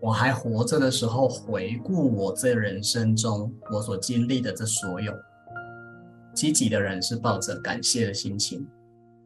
[0.00, 5.12] 我还活着的时候，回顾我这人生中我所经历的这所有，
[6.34, 8.66] 积极的人是抱着感谢的心情，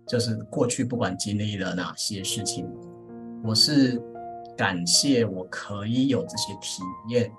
[0.07, 2.69] 就是过去不管经历了哪些事情。
[3.45, 4.01] 我是
[4.57, 7.33] 感谢我可以有这些体验，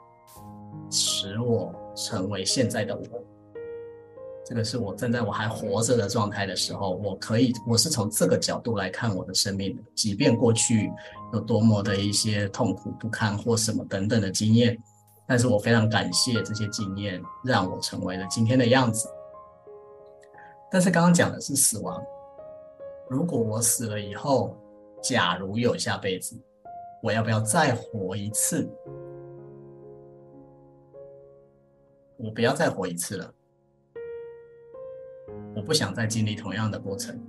[0.92, 3.24] 使我成为现在的我。
[4.46, 9.82] 这个是我站在我还活着的状态的时候，我可以，我是从这个角度来看我的生命。
[9.96, 10.92] 即便过去
[11.32, 14.78] 有多么的一些痛苦不堪或什么等等的经验，
[15.26, 19.08] 但是我非常感谢这些经验，让我成为了今天的样子。
[20.70, 22.04] 但是刚刚讲的是死亡，
[23.10, 24.54] 如果我死了以后，
[25.04, 26.40] 假如有下辈子，
[27.02, 28.68] 我要不要再活一次？
[32.16, 33.34] 我不要再活一次了，
[35.54, 37.20] 我不想再经历同样的过程。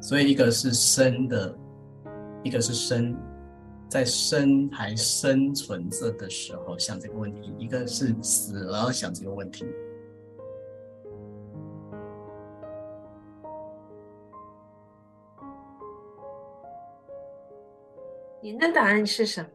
[0.00, 1.58] 所以，一个是生的，
[2.44, 3.16] 一个是生，
[3.88, 9.66] 在生还生存着的时候想这个问题；一个是死了想这个问题。
[18.50, 19.48] 您的答案是什么？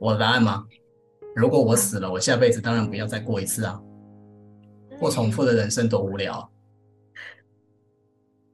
[0.00, 0.66] 我的答案吗？
[1.36, 3.80] 如果我死了，我下辈子当然不要再过一次啊！
[4.98, 6.50] 过重复的人生多无聊。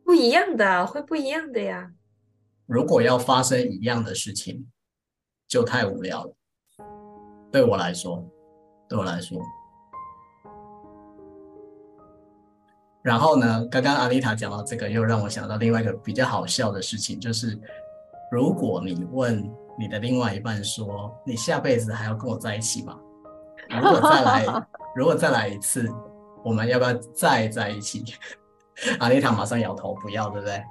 [0.05, 1.91] 不一样的，会不一样的呀。
[2.67, 4.71] 如果要发生一样的事情，
[5.49, 6.37] 就太无聊了。
[7.51, 8.23] 对我来说，
[8.87, 9.41] 对我来说，
[13.01, 17.59] 然后呢，刚刚阿丽塔讲到这个，又让我想到另外一个比较好笑的事情，就是
[18.33, 19.47] 如果你问
[19.79, 22.99] 你的另外一半说：“你下辈子还要跟我在一起吗？”
[23.69, 24.67] 如果再来，
[24.97, 25.87] 如果再来一次，
[26.43, 28.03] 我们要不要再在一起？
[29.01, 30.65] 阿丽塔马上摇头，不要，对不对？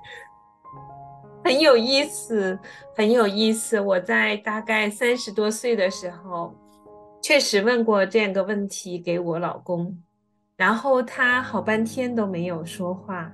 [1.43, 2.57] 很有意思，
[2.97, 3.79] 很有意思。
[3.79, 6.55] 我在大概三十多岁的时候，
[7.21, 9.95] 确实问过这样个问题给我老公，
[10.57, 13.31] 然后他好半天都没有说话，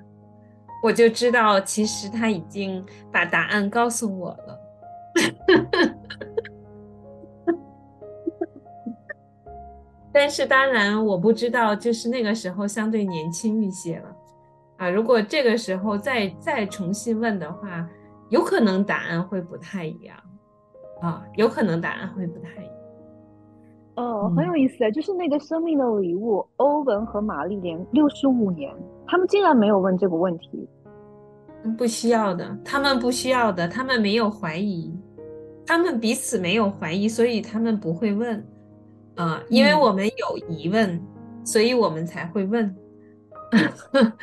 [0.84, 4.59] 我就知道其实他已经把答案告诉我了。
[10.13, 14.15] 但是当然我不知道，就是那个时候相对年轻一些了
[14.78, 14.89] 啊。
[14.89, 17.88] 如果这个时候再再重新问的话，
[18.30, 20.17] 有可能答案会不太一样
[21.01, 22.73] 啊，有可能答案会不太一样。
[23.97, 28.73] 哦，很有意思，就是那个生命的礼物，欧文和玛丽莲六十五年，
[29.08, 30.68] 他们竟然没有问这个问题。
[31.78, 34.93] 不需要的，他们不需要的，他们没有怀疑，
[35.66, 38.45] 他们彼此没有怀疑，所以他们不会问。
[39.16, 41.01] 啊，因为我们有疑问，嗯、
[41.43, 42.76] 所以我们才会问。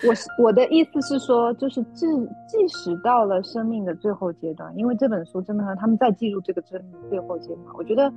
[0.07, 2.07] 我是我的意思是说，就是即
[2.47, 7.61] 即使到了生命的最后阶段，因为这本书真的他们在进入这个生命最后阶段。
[7.76, 8.12] 我觉得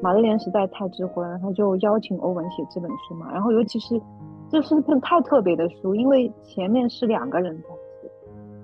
[0.00, 3.32] 玛丽莲实在太智慧了，他就邀请欧文写这本书嘛。
[3.32, 4.00] 然后尤其是
[4.50, 8.10] 这是一本太特别的书，因为前面是两个人在写，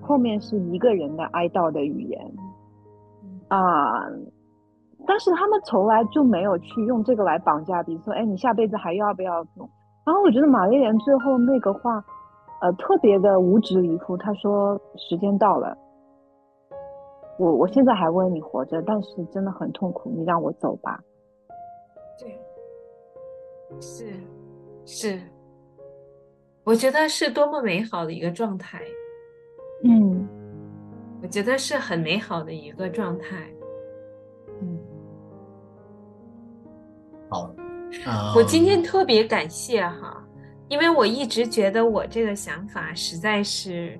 [0.01, 2.33] 后面是一个人的哀悼的语言
[3.47, 4.05] 啊。
[5.07, 9.69] 但是他们从来就没有去用这个来绑架，比如说，哎，你下辈子还要不要弄？
[10.05, 12.03] 然后我觉得玛丽莲最后那个话，
[12.59, 14.17] 呃，特别的无支离谱。
[14.17, 15.77] 他说：“时间到了，
[17.39, 20.99] 我我现在还为你活着，但是真的很痛苦，你让我走吧。”
[22.19, 22.37] 对，
[23.79, 24.13] 是
[24.85, 25.21] 是，
[26.67, 28.81] 我觉得是多么美好的一个状态。
[29.85, 30.27] 嗯，
[31.21, 33.49] 我觉得是很美好的一个状态。
[34.61, 34.77] 嗯，
[37.29, 37.55] 好。
[38.35, 40.21] 我今天特别感谢哈，
[40.67, 43.97] 因为我一直觉得我这个想法实在是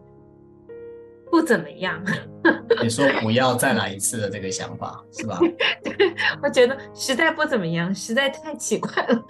[1.37, 2.03] 不怎么样。
[2.81, 5.37] 你说不要再来一次的这个想法是吧？
[5.83, 9.23] 对，我觉得实在不怎么样，实在太奇怪了。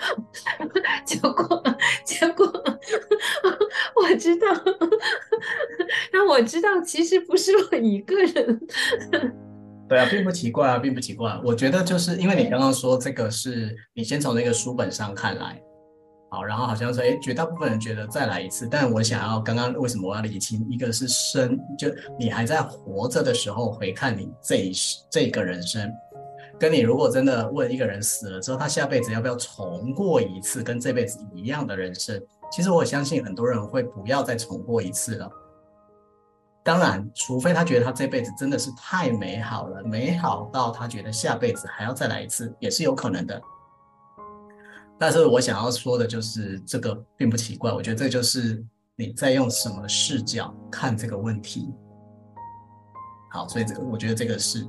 [1.03, 1.63] 结果，
[2.05, 2.45] 结果
[3.95, 4.47] 我知道，
[6.13, 8.61] 让我知道其实不是我一个人。
[9.89, 11.37] 对啊，并不奇怪啊，并不奇怪。
[11.43, 15.61] 我觉得就是因为你刚刚说这个是你先从那个书本上看来，
[16.29, 18.67] 好，然后好像说，哎，绝大部分人觉得再来一次。
[18.69, 20.65] 但我想要刚刚为什么我要理清？
[20.69, 21.87] 一个是生，就
[22.19, 24.73] 你还在活着的时候回看你这一
[25.09, 25.89] 这个人生，
[26.59, 32.21] 跟你如果真的问一个人死了之后，他下辈子要不要重过一次跟这辈子一样的人生？
[32.51, 35.29] 其实我相信很多人会不要再重过一次了。
[36.61, 43.41] 当然，除非他觉得他这辈子真的是太美好了，美好到他觉得下辈子还要再来一次，也是有可能的。
[44.99, 47.71] 但是我想要说的就是，这个并不奇怪。
[47.71, 48.63] 我觉得这就是
[48.95, 51.69] 你在用什么视角看这个问题。
[53.31, 54.67] 好，所以这个我觉得这个是。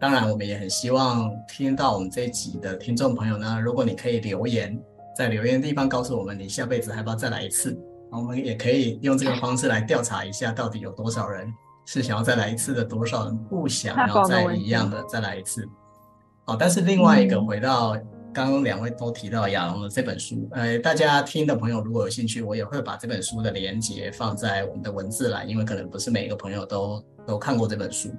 [0.00, 4.76] 当然，我们也很希望听到我们这一集的听众朋友呢，如果你可以留言，
[5.16, 7.78] 在留言的地方告诉我们，你下辈子还要再来一次？
[8.10, 11.54] 我们也可以用这个方式来调查一下，到底有多少人
[11.86, 15.64] 是想要再来一次的，多少人不想要再一样的再来一次。
[16.46, 17.96] 好，但是另外一个回到
[18.32, 28.10] 刚刚两位都提到亚隆的这本书，呃，大家听的朋友如果有兴趣，我也会把这本书的连接放在我们的文字栏，因为可能不是每一个朋友都都看过这本书。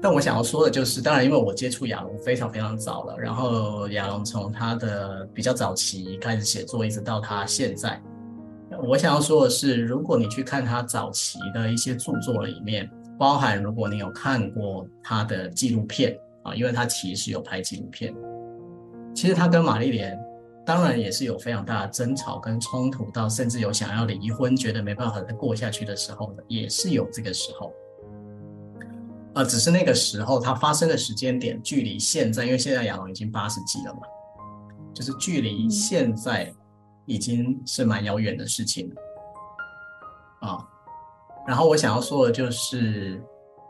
[0.00, 8.00] 但我想要说的就是，当然因为我接触亚隆非常非常早了，然后亚隆从他的比较早期开始写作，一直到他现在。
[8.84, 18.14] 我想要说的是，如果你去看他早期的一些著作里面，包含如果你有看过他的纪录片啊，因为他其实有拍纪录片，
[19.18, 20.16] 其实他跟玛丽莲
[20.64, 27.72] 当然也是有非常大的争吵跟冲突，到甚至有想要离婚，觉得没办法再过下去的时候的，也是有这个时候。
[29.34, 34.02] 呃，只是那个时候它发生的时间点，距离现在，因为现在亚龙已经八十几了嘛，
[34.94, 36.54] 就是距离现在。
[37.10, 40.62] 已经是蛮遥远的事情了啊。
[41.46, 43.18] 然后我想要说的就是，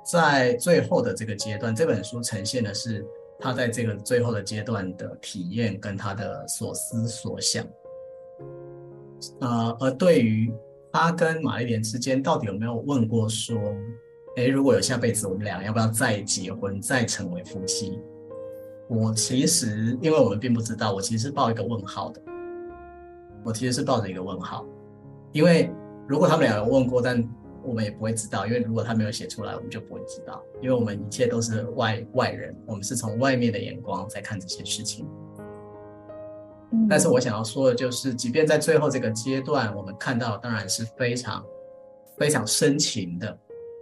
[0.04, 3.06] 在最后的这个阶段，这本书呈现的是
[3.40, 7.64] 他在这个最后的阶段的体验跟他的所思所想。
[9.40, 10.52] 呃，而对于
[10.92, 13.56] 他跟玛丽莲之间到底有没有问过说，
[14.36, 17.98] 哎，如果有下辈子，我们俩要不要再结婚，再成为夫妻？
[18.88, 22.22] 我其实因为我们并不知道，我其实是抱一个问号的。
[23.44, 24.66] 我其实是抱着一个问号，
[25.32, 25.70] 因为
[26.08, 27.22] 如果他们俩有问过，但
[27.62, 35.06] 我们也不会知道，因为如果他没有写出来，我们就不会知道，因为我们一切都是外外人，我们是从外面的眼光在看这些事情。
[36.72, 41.44] 嗯，但是我想要说的就是，即便在最后这个阶段，我们看到当然是非常
[42.16, 43.38] 非常深情的，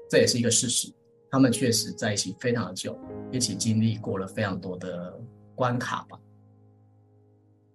[0.09, 0.93] 这也是一个事实。
[1.31, 2.99] 他们确实在一起非常的久，
[3.31, 5.19] 一起经历过了非常多的
[5.55, 6.19] 关卡吧。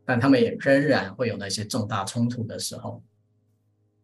[0.06, 3.02] 但他们也仍然会有那些重大冲突的时候。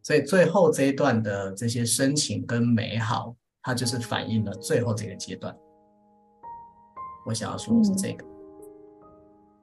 [0.08, 5.54] 所以最后这一段的这些深情跟美好，它就是反映了最后这个阶段。
[7.26, 8.24] 我想要说的是这个。
[8.24, 8.30] 嗯、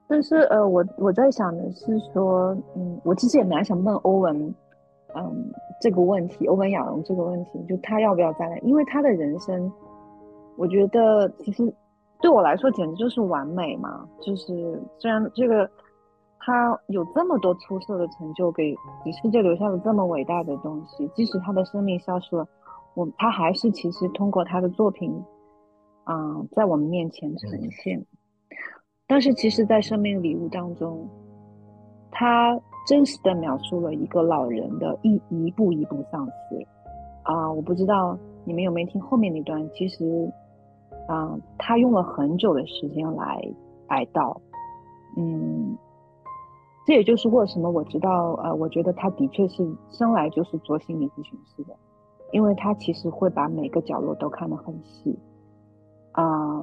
[0.06, 4.54] 但是呃，我我在想的是说，嗯，我其实也蛮想问欧文，
[5.16, 8.58] 嗯，这个问题，欧文亚龙这个问题，就他要不要再来？
[8.58, 9.72] 因为他的人生，
[10.58, 11.74] 我觉得其实
[12.20, 14.06] 对我来说简直就是完美嘛。
[14.20, 15.66] 就是虽然这个。
[16.46, 21.08] 他有这么多出色的成就，给给世界留下了这么伟大的东西。
[21.14, 22.46] 即使他的生命消失了，
[22.92, 25.10] 我他还是其实通过他的作品，
[26.04, 28.04] 啊、呃，在我们面前呈现。
[29.06, 31.08] 但是其实，在生命礼物当中，
[32.10, 36.66] 他真实的描述了一个老人的一一步一步丧失。
[37.22, 40.30] 啊、呃，我不知道你们有没有听后面那段，其实，
[41.08, 43.40] 啊、呃，他用了很久的时间来
[43.86, 44.36] 哀悼，
[45.16, 45.74] 嗯。
[46.86, 51.74] 这也就是为什么我知道，呃，我觉得他的确是生来就是做心理咨询师的，
[52.30, 55.18] 因为他其实会把每个角落都看得很细，
[56.12, 56.62] 啊、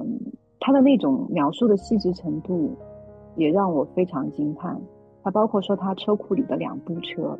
[0.60, 2.70] 他的那种描述的细致程度
[3.34, 4.80] 也让我非常惊叹。
[5.24, 7.36] 他包括说他车库里的两部车，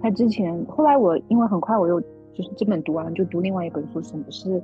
[0.00, 4.62] 他之前后来我因为很快我又就是这本读完了就读另外一本书，什么是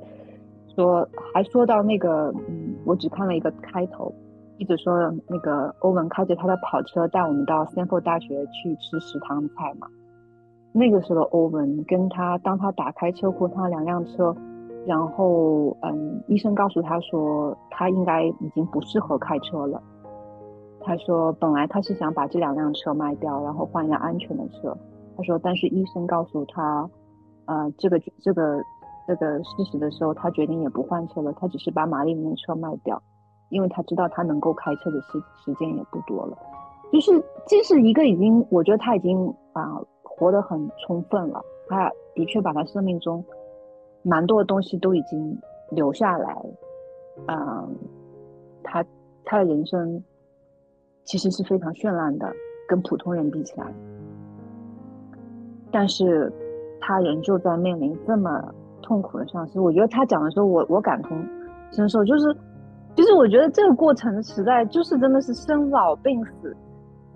[0.73, 4.13] 说还说到那个，嗯，我只看了一个开头。
[4.57, 4.93] 一直说
[5.27, 9.87] 那个欧文开着他的跑车带我们到 Sanford 大学去吃食堂菜嘛。
[10.71, 14.35] 那个时候的欧文跟他，当他打开车库，他两辆车，
[14.85, 19.81] 然后嗯，医生告诉他说他应该已经不适合开车了。
[20.81, 24.77] 他说本来他是想把这两辆车卖掉，然后换一辆安全的车。
[25.17, 26.89] 他说但是医生告诉他，
[27.45, 28.61] 呃，这个这个
[29.07, 33.01] 这个事实的时候，他决定也不换车了，他只是把玛丽莲车卖掉。
[33.55, 36.37] 因为他知道他能够开车的时时间也不多了，
[36.91, 41.41] 就是这是一个已经，我觉得他已经啊活得很充分了。
[41.69, 43.23] 他的确把他生命中
[44.03, 45.39] 蛮多的东西都已经
[45.71, 46.45] 留下来，
[47.27, 47.75] 嗯，
[48.61, 48.85] 他
[49.23, 50.03] 他的人生
[51.05, 52.29] 其实是非常绚烂的，
[52.67, 53.73] 跟普通人比起来，
[55.71, 56.29] 但是
[56.81, 59.61] 他仍旧在面临这么痛苦的丧失。
[59.61, 61.17] 我觉得他讲的时候，我我感同
[61.71, 62.35] 身受，就是。
[62.95, 66.55] 其实我觉得这个过程实在就是真的是生老病死，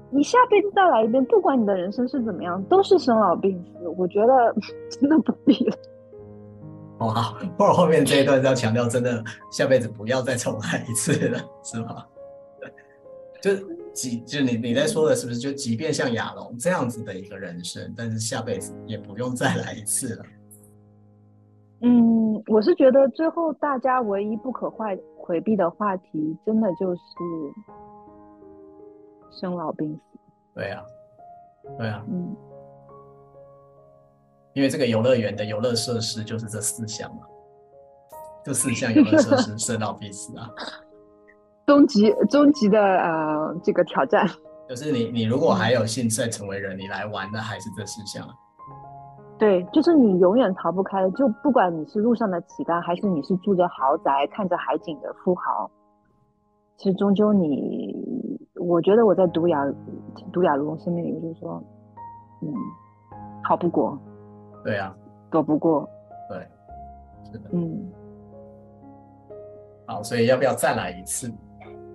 [0.10, 3.88] 你下辈子再来一遍，不管你的人生是怎么样，都是生老病死。
[3.98, 4.54] 我觉得
[4.92, 5.78] 真的不必了。
[7.00, 12.06] 哦，好，或者后面这一段是要强调，真的下辈子不要再重来一次了，是吗？
[13.42, 13.52] 就
[13.94, 15.40] 即就你你在说的是不是？
[15.40, 20.26] 就即便像亚龙这样子的一个人生，但是下辈子也不用再来一次了。
[21.82, 27.02] 嗯，我是觉得最后大家唯一不可坏回避的话题，真的就是
[29.32, 30.02] 生老病死。
[30.54, 30.84] 对呀，
[31.78, 32.36] 对呀，嗯，
[34.54, 37.22] 因为这个游乐园的游乐设施就是这四项嘛，
[38.44, 40.50] 这四项游乐设施 生老病死啊，
[41.66, 44.28] 终极终极的呃这个挑战，
[44.68, 48.28] 就是你你如果还有幸再成为人，你来玩的还是这四项。
[49.40, 55.72] 对，就是你永远逃不开，就不管你是路上的乞丐，还是你是住着豪宅、看着海景的富豪，
[56.76, 57.96] 其实终究你，
[58.56, 59.66] 我觉得我在读亚
[60.34, 61.64] 读亚龙生命里，就是说，
[62.42, 62.54] 嗯，
[63.46, 63.98] 逃不过，
[64.62, 64.96] 对呀、啊，
[65.32, 65.90] 躲不过，
[66.28, 66.46] 对，
[67.32, 67.90] 是的，嗯，
[69.88, 71.32] 好，所以要不要再来一次？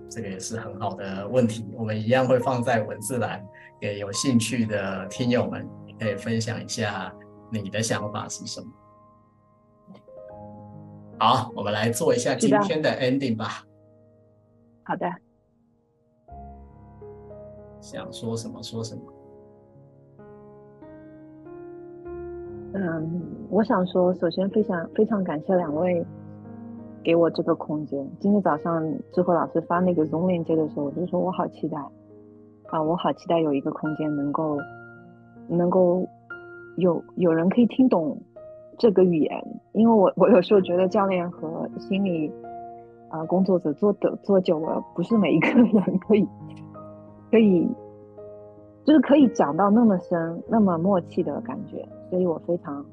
[0.08, 3.44] 这个也是很好的问题，我们一样会放在文字栏，
[3.78, 5.68] 给有兴趣的听友们
[6.00, 7.12] 可以分享一下。
[7.50, 8.66] 你的想法是什么？
[11.16, 13.64] 好，我们来做一下今天的 ending 吧。
[14.82, 15.06] 好的。
[17.80, 19.02] 想说什么说什么。
[22.74, 26.04] 嗯，我想说，首先非常非常感谢两位
[27.04, 28.10] 给我这个空间。
[28.18, 28.82] 今天早上
[29.12, 31.78] 智慧老师发那个 Zoom 链接的时候，我就说我好期待
[32.70, 34.58] 啊，我好期待有一个空间能够
[35.48, 36.04] 能够。
[36.76, 38.18] 有有人可以听懂
[38.78, 42.32] 这个语言，因为我我有时候觉得教练和心理
[43.08, 46.28] 啊、工作者做的做久了，不是每一个人可以
[47.30, 47.68] 可以
[48.84, 52.84] 就是可以讲到那么深、那么默契的感觉，所以我非常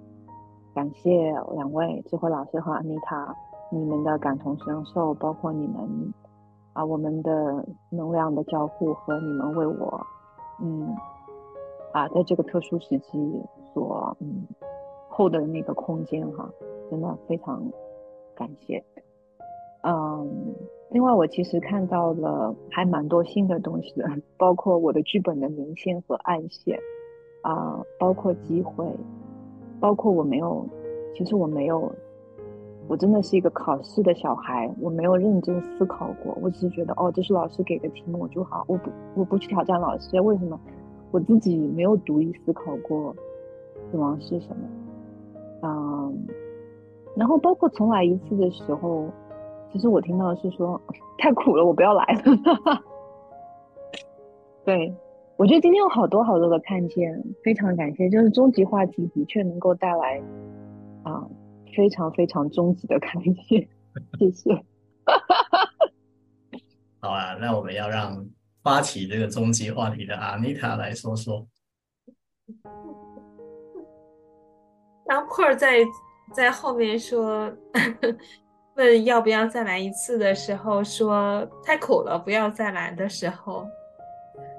[0.75, 3.35] 感谢两位智慧老师和安妮塔，
[3.71, 6.13] 你们的感同身受，包括你们
[6.73, 9.99] 啊，我们的能量的交互和你们为我，
[10.61, 10.95] 嗯，
[11.91, 13.41] 啊，在这个特殊时期
[13.73, 14.47] 所嗯
[15.09, 16.49] 后的那个空间哈，
[16.89, 17.63] 真的非常
[18.35, 18.83] 感谢，
[19.83, 20.55] 嗯。
[20.93, 24.05] 另外，我其实看到了还蛮多新的东西的，
[24.35, 26.77] 包括我的剧本的明线和暗线，
[27.43, 28.85] 啊、包括机会，
[29.79, 30.65] 包括我没有，
[31.15, 31.89] 其实我没有，
[32.89, 40.59] 我真的是一个考试的小孩，我没有认真思考过，我只是觉得哦，这是老师给的题目就好，我不我不去挑战老师，为什么？
[41.11, 43.15] 我自己没有独立思考过
[43.91, 44.67] 死亡是什么，
[45.63, 46.27] 嗯，
[47.17, 49.09] 然后包括重来一次的时候。
[49.73, 50.81] 其实我听到是说
[51.17, 52.83] 太苦了，我不要来了。
[54.65, 54.93] 对，
[55.37, 58.09] 我觉得今天有好多好多的看见，非常感谢。
[58.09, 60.21] 就是终极话题的确能够带来
[61.03, 61.25] 啊、
[61.73, 63.65] 非常非常终极的看见，
[64.19, 64.53] 谢谢。
[66.99, 68.27] 好啊，那我们要让
[68.61, 71.47] 发起这个终极话题的阿妮塔来说说。
[75.11, 75.79] 当 Paul 在
[76.33, 77.51] 在后面说。
[78.75, 83.67] 问要不要再来一次的时候，说太苦了，不要再来的时候，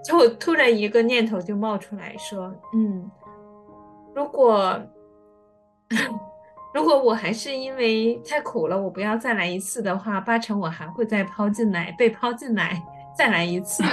[0.04, 3.10] 就突然一个念头就冒出来说，嗯，
[4.14, 4.78] 如果
[6.74, 12.82] 如果我还是因为太苦了，我不要再来一次的话，八成我还会再抛进来，被抛进来
[13.16, 13.88] 再来一次的，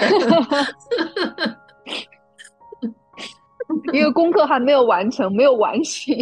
[3.94, 6.14] 因为功课还没有完成，没有完成，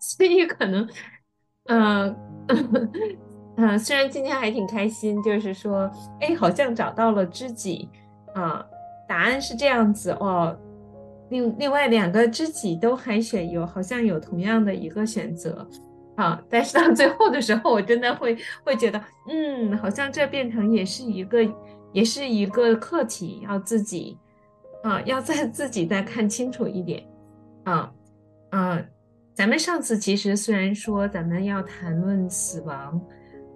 [0.02, 0.88] 所以可能，
[1.66, 2.16] 嗯、
[3.58, 5.90] 嗯，虽然今天还挺开心，就是说，
[6.20, 7.88] 哎，好像找到了知己
[8.34, 8.64] 啊。
[9.06, 10.58] 答案是这样子哦。
[11.30, 15.68] 另另外两个知己都还选有，好像有同样的一个选择
[16.16, 16.40] 啊。
[16.48, 21.38] 但是到最后的时候，我真的会会觉得，嗯，好像这变成也是一个，
[21.92, 24.16] 也是一个课题，要自己
[24.82, 27.04] 啊，要再自己再看清楚一点
[27.64, 27.92] 啊，
[28.50, 28.80] 啊。
[29.34, 33.00] 咱们上次其实虽然说咱们要谈论死亡，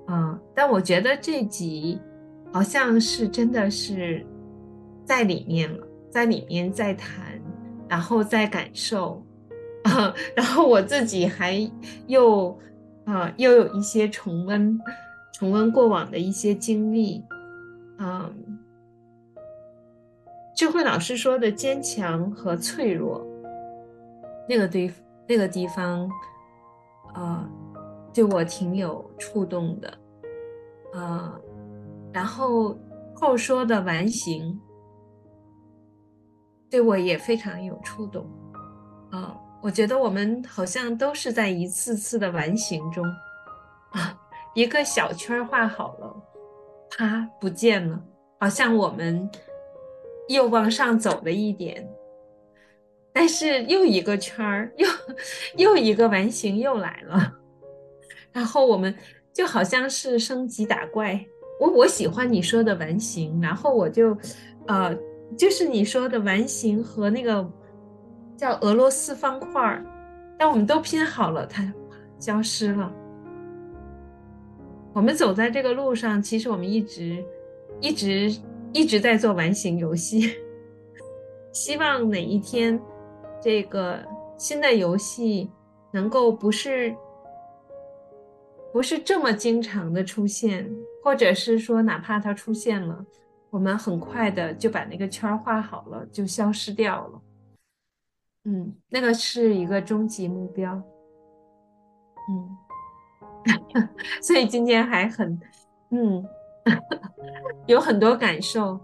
[0.07, 2.01] 啊、但我觉得这集
[2.53, 4.25] 好像是真的是
[5.05, 7.39] 在里面了，在里面在谈，
[7.87, 9.23] 然后在感受，
[9.83, 11.71] 啊、然后我自己还
[12.07, 12.59] 又
[13.05, 14.79] 啊、又有一些重温，
[15.35, 17.23] 重温过往的一些经历，
[17.99, 18.59] 嗯、
[20.57, 23.23] 智慧老师说的坚强和脆弱，
[24.49, 24.91] 那个对。
[25.27, 26.09] 那个地方，
[27.15, 27.51] 啊、呃，
[28.13, 29.89] 对我挺有触动的，
[30.93, 31.41] 啊、呃，
[32.13, 32.79] 然后
[33.15, 34.61] 后说的完形，
[36.71, 38.27] 对我也非常有触动，
[39.11, 43.05] 啊、我觉得我们好像都是在一次次的完形中，
[43.93, 44.19] 啊，
[44.55, 46.15] 一个小圈画好了，
[46.91, 47.99] 啪，不见了，
[48.39, 49.31] 好像我们
[50.29, 51.89] 又往上走了一点。
[53.17, 54.89] 但是又一个圈儿，又
[55.57, 57.33] 又一个完形又来了，
[58.33, 58.95] 然后我们
[59.33, 61.25] 就好像是升级打怪。
[61.61, 64.17] 我我喜欢你说的完形，然后我就，
[64.67, 64.97] 呃，
[65.37, 67.49] 就是你说的完形和那个
[68.37, 69.85] 叫俄罗斯方块，儿，
[70.37, 71.73] 但我们都拼好了，它
[72.19, 72.93] 消失了。
[74.93, 77.25] 我们走在这个路上，其实我们一直
[77.81, 78.35] 一直
[78.73, 80.35] 一直在做完形游戏，
[81.53, 82.81] 希望哪一天。
[83.43, 84.03] 这个
[84.37, 85.51] 新的游戏
[85.93, 86.95] 能够不是
[88.73, 90.69] 不是这么经常的出现，
[91.03, 93.05] 或者是说哪怕它出现了，
[93.51, 97.21] 我们很快的就把那个圈画好了，就消失掉了。
[98.45, 100.75] 嗯，那个是一个终极目标。
[102.29, 103.89] 嗯，
[104.21, 105.41] 所以今天还很
[105.91, 106.25] 嗯
[107.67, 108.79] 有很多感受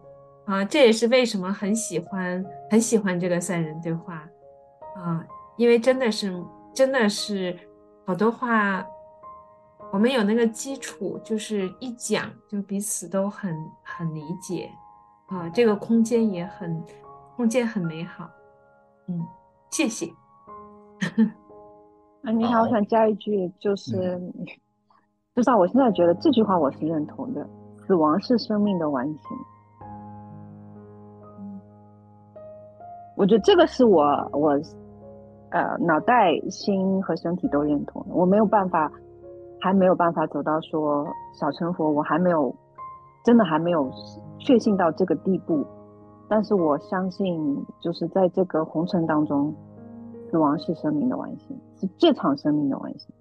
[0.47, 4.27] 啊，这也是为什么很喜欢很喜欢这个三人对话。
[4.97, 5.25] 啊，
[5.61, 6.43] 因为真的是，
[6.73, 7.55] 真的是
[8.07, 8.83] 好多话，
[9.93, 13.55] 我们有那个基础，就是一讲就彼此都很
[13.85, 14.71] 很理解，
[15.27, 16.83] 啊，这个空间也很，
[17.37, 18.27] 空间很美好，
[19.09, 19.21] 嗯，
[19.71, 20.07] 谢谢。
[22.23, 27.47] 啊，你好，我想加一句，就是，至、嗯、少我现在觉得这句话我是认同的，
[27.87, 29.21] 死亡是生命的完形。
[33.15, 34.01] 我觉得这个是我
[34.33, 34.59] 我。
[35.51, 38.05] 呃，脑袋、心和身体都认同。
[38.09, 38.91] 我没有办法，
[39.61, 42.55] 还没有办法走到说小成佛，我还没有，
[43.25, 43.91] 真的还没有
[44.39, 45.67] 确信到这个地步。
[46.29, 49.53] 但是我相信，就是在这个红尘当中，
[50.31, 53.13] 死亡是生命的完形，是这场生命的完形。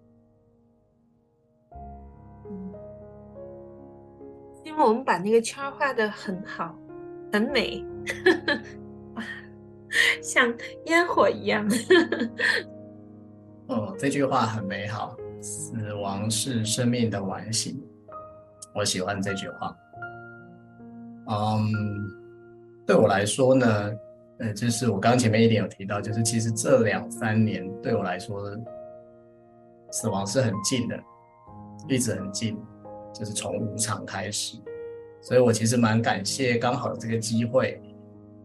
[2.51, 2.71] 嗯，
[4.63, 6.75] 因为我们把那个圈画得很好，
[7.33, 7.83] 很美，
[10.21, 10.53] 像
[10.85, 11.67] 烟火一样。
[13.67, 17.81] 哦，这句话很美好，死亡是生命的完形，
[18.73, 19.75] 我喜欢这句话。
[21.27, 22.17] 嗯。
[22.87, 23.91] 对我来说呢，
[24.39, 28.49] 呃，就是我刚前面一点有提到，就是其实这两三年对我来说，
[29.91, 30.99] 死亡是很近的，
[31.87, 32.57] 一直很近，
[33.13, 34.57] 就是从无常开始，
[35.21, 37.79] 所以我其实蛮感谢刚好这个机会，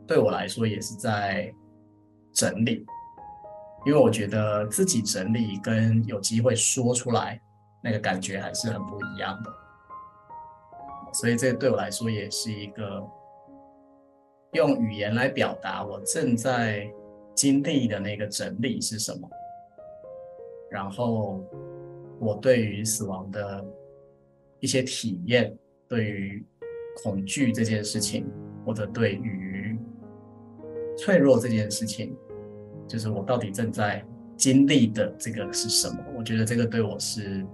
[0.06, 1.52] 对我来说也是在
[2.32, 2.84] 整理，
[3.86, 7.40] 因为我觉得自己整理跟有机会说出来，
[7.82, 9.50] 那个感觉还是很不一样的，
[11.12, 13.02] 所以这对我来说也是一个。
[14.54, 16.88] 用语言来表达我正在
[17.34, 19.28] 经历的那个整理是什么，
[20.70, 21.44] 然后
[22.20, 23.64] 我对于死亡的
[24.60, 25.52] 一些体验，
[25.88, 26.46] 对于
[27.02, 28.30] 恐惧这件事情，
[28.64, 29.43] 或者对于
[30.96, 32.16] 脆弱这件事情，
[32.86, 34.04] 就是我到底正在
[34.36, 35.96] 经历的这个是什么？
[36.16, 37.44] 我觉得这个对我是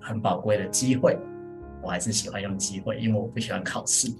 [0.00, 1.16] 很宝贵的机会，
[1.82, 4.08] 我还是喜欢用机会，因为我不喜欢考试。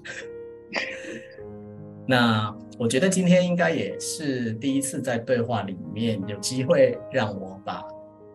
[2.07, 7.83] 那我觉得今天应该也是第一次在对话里面有机会让我把，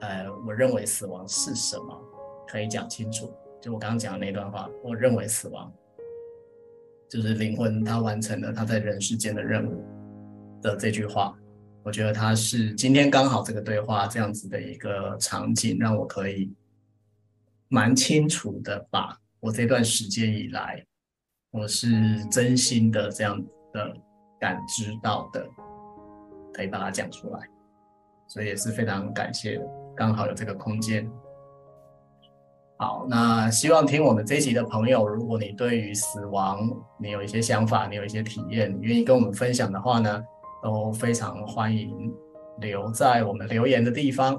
[0.01, 2.01] 呃，我认为死亡是什么
[2.49, 3.33] 可以讲清楚。
[3.61, 5.73] 就我刚刚讲的那段话，我认为死亡
[7.09, 9.85] 就是灵魂它完成了它在人世间的任务
[10.63, 11.35] 的这句话，
[11.83, 16.53] 我觉得它是今天刚好这个对话这样子的一个场景，让我可以
[17.69, 20.85] 蛮清楚的把我这段时间以来，
[21.51, 23.43] 我是真心的这样。
[23.73, 23.95] 的
[24.41, 25.47] 感知到的，
[26.53, 27.39] 可以把它讲出来，
[28.27, 29.61] 所以也是非常感谢，
[29.97, 31.09] 刚好有这个空间。
[32.79, 40.21] 好，那希望听我们这一集的朋友，如果你对于死亡你有一些想法，你有一些体验，你愿意跟我们分享的话呢，
[40.63, 42.15] 都非常欢迎
[42.59, 44.35] 留在我们留言的地方。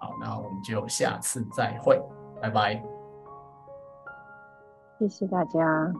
[0.00, 2.00] 好，那我们就下次再会，
[2.40, 2.82] 拜拜。
[4.98, 5.92] 谢谢大家。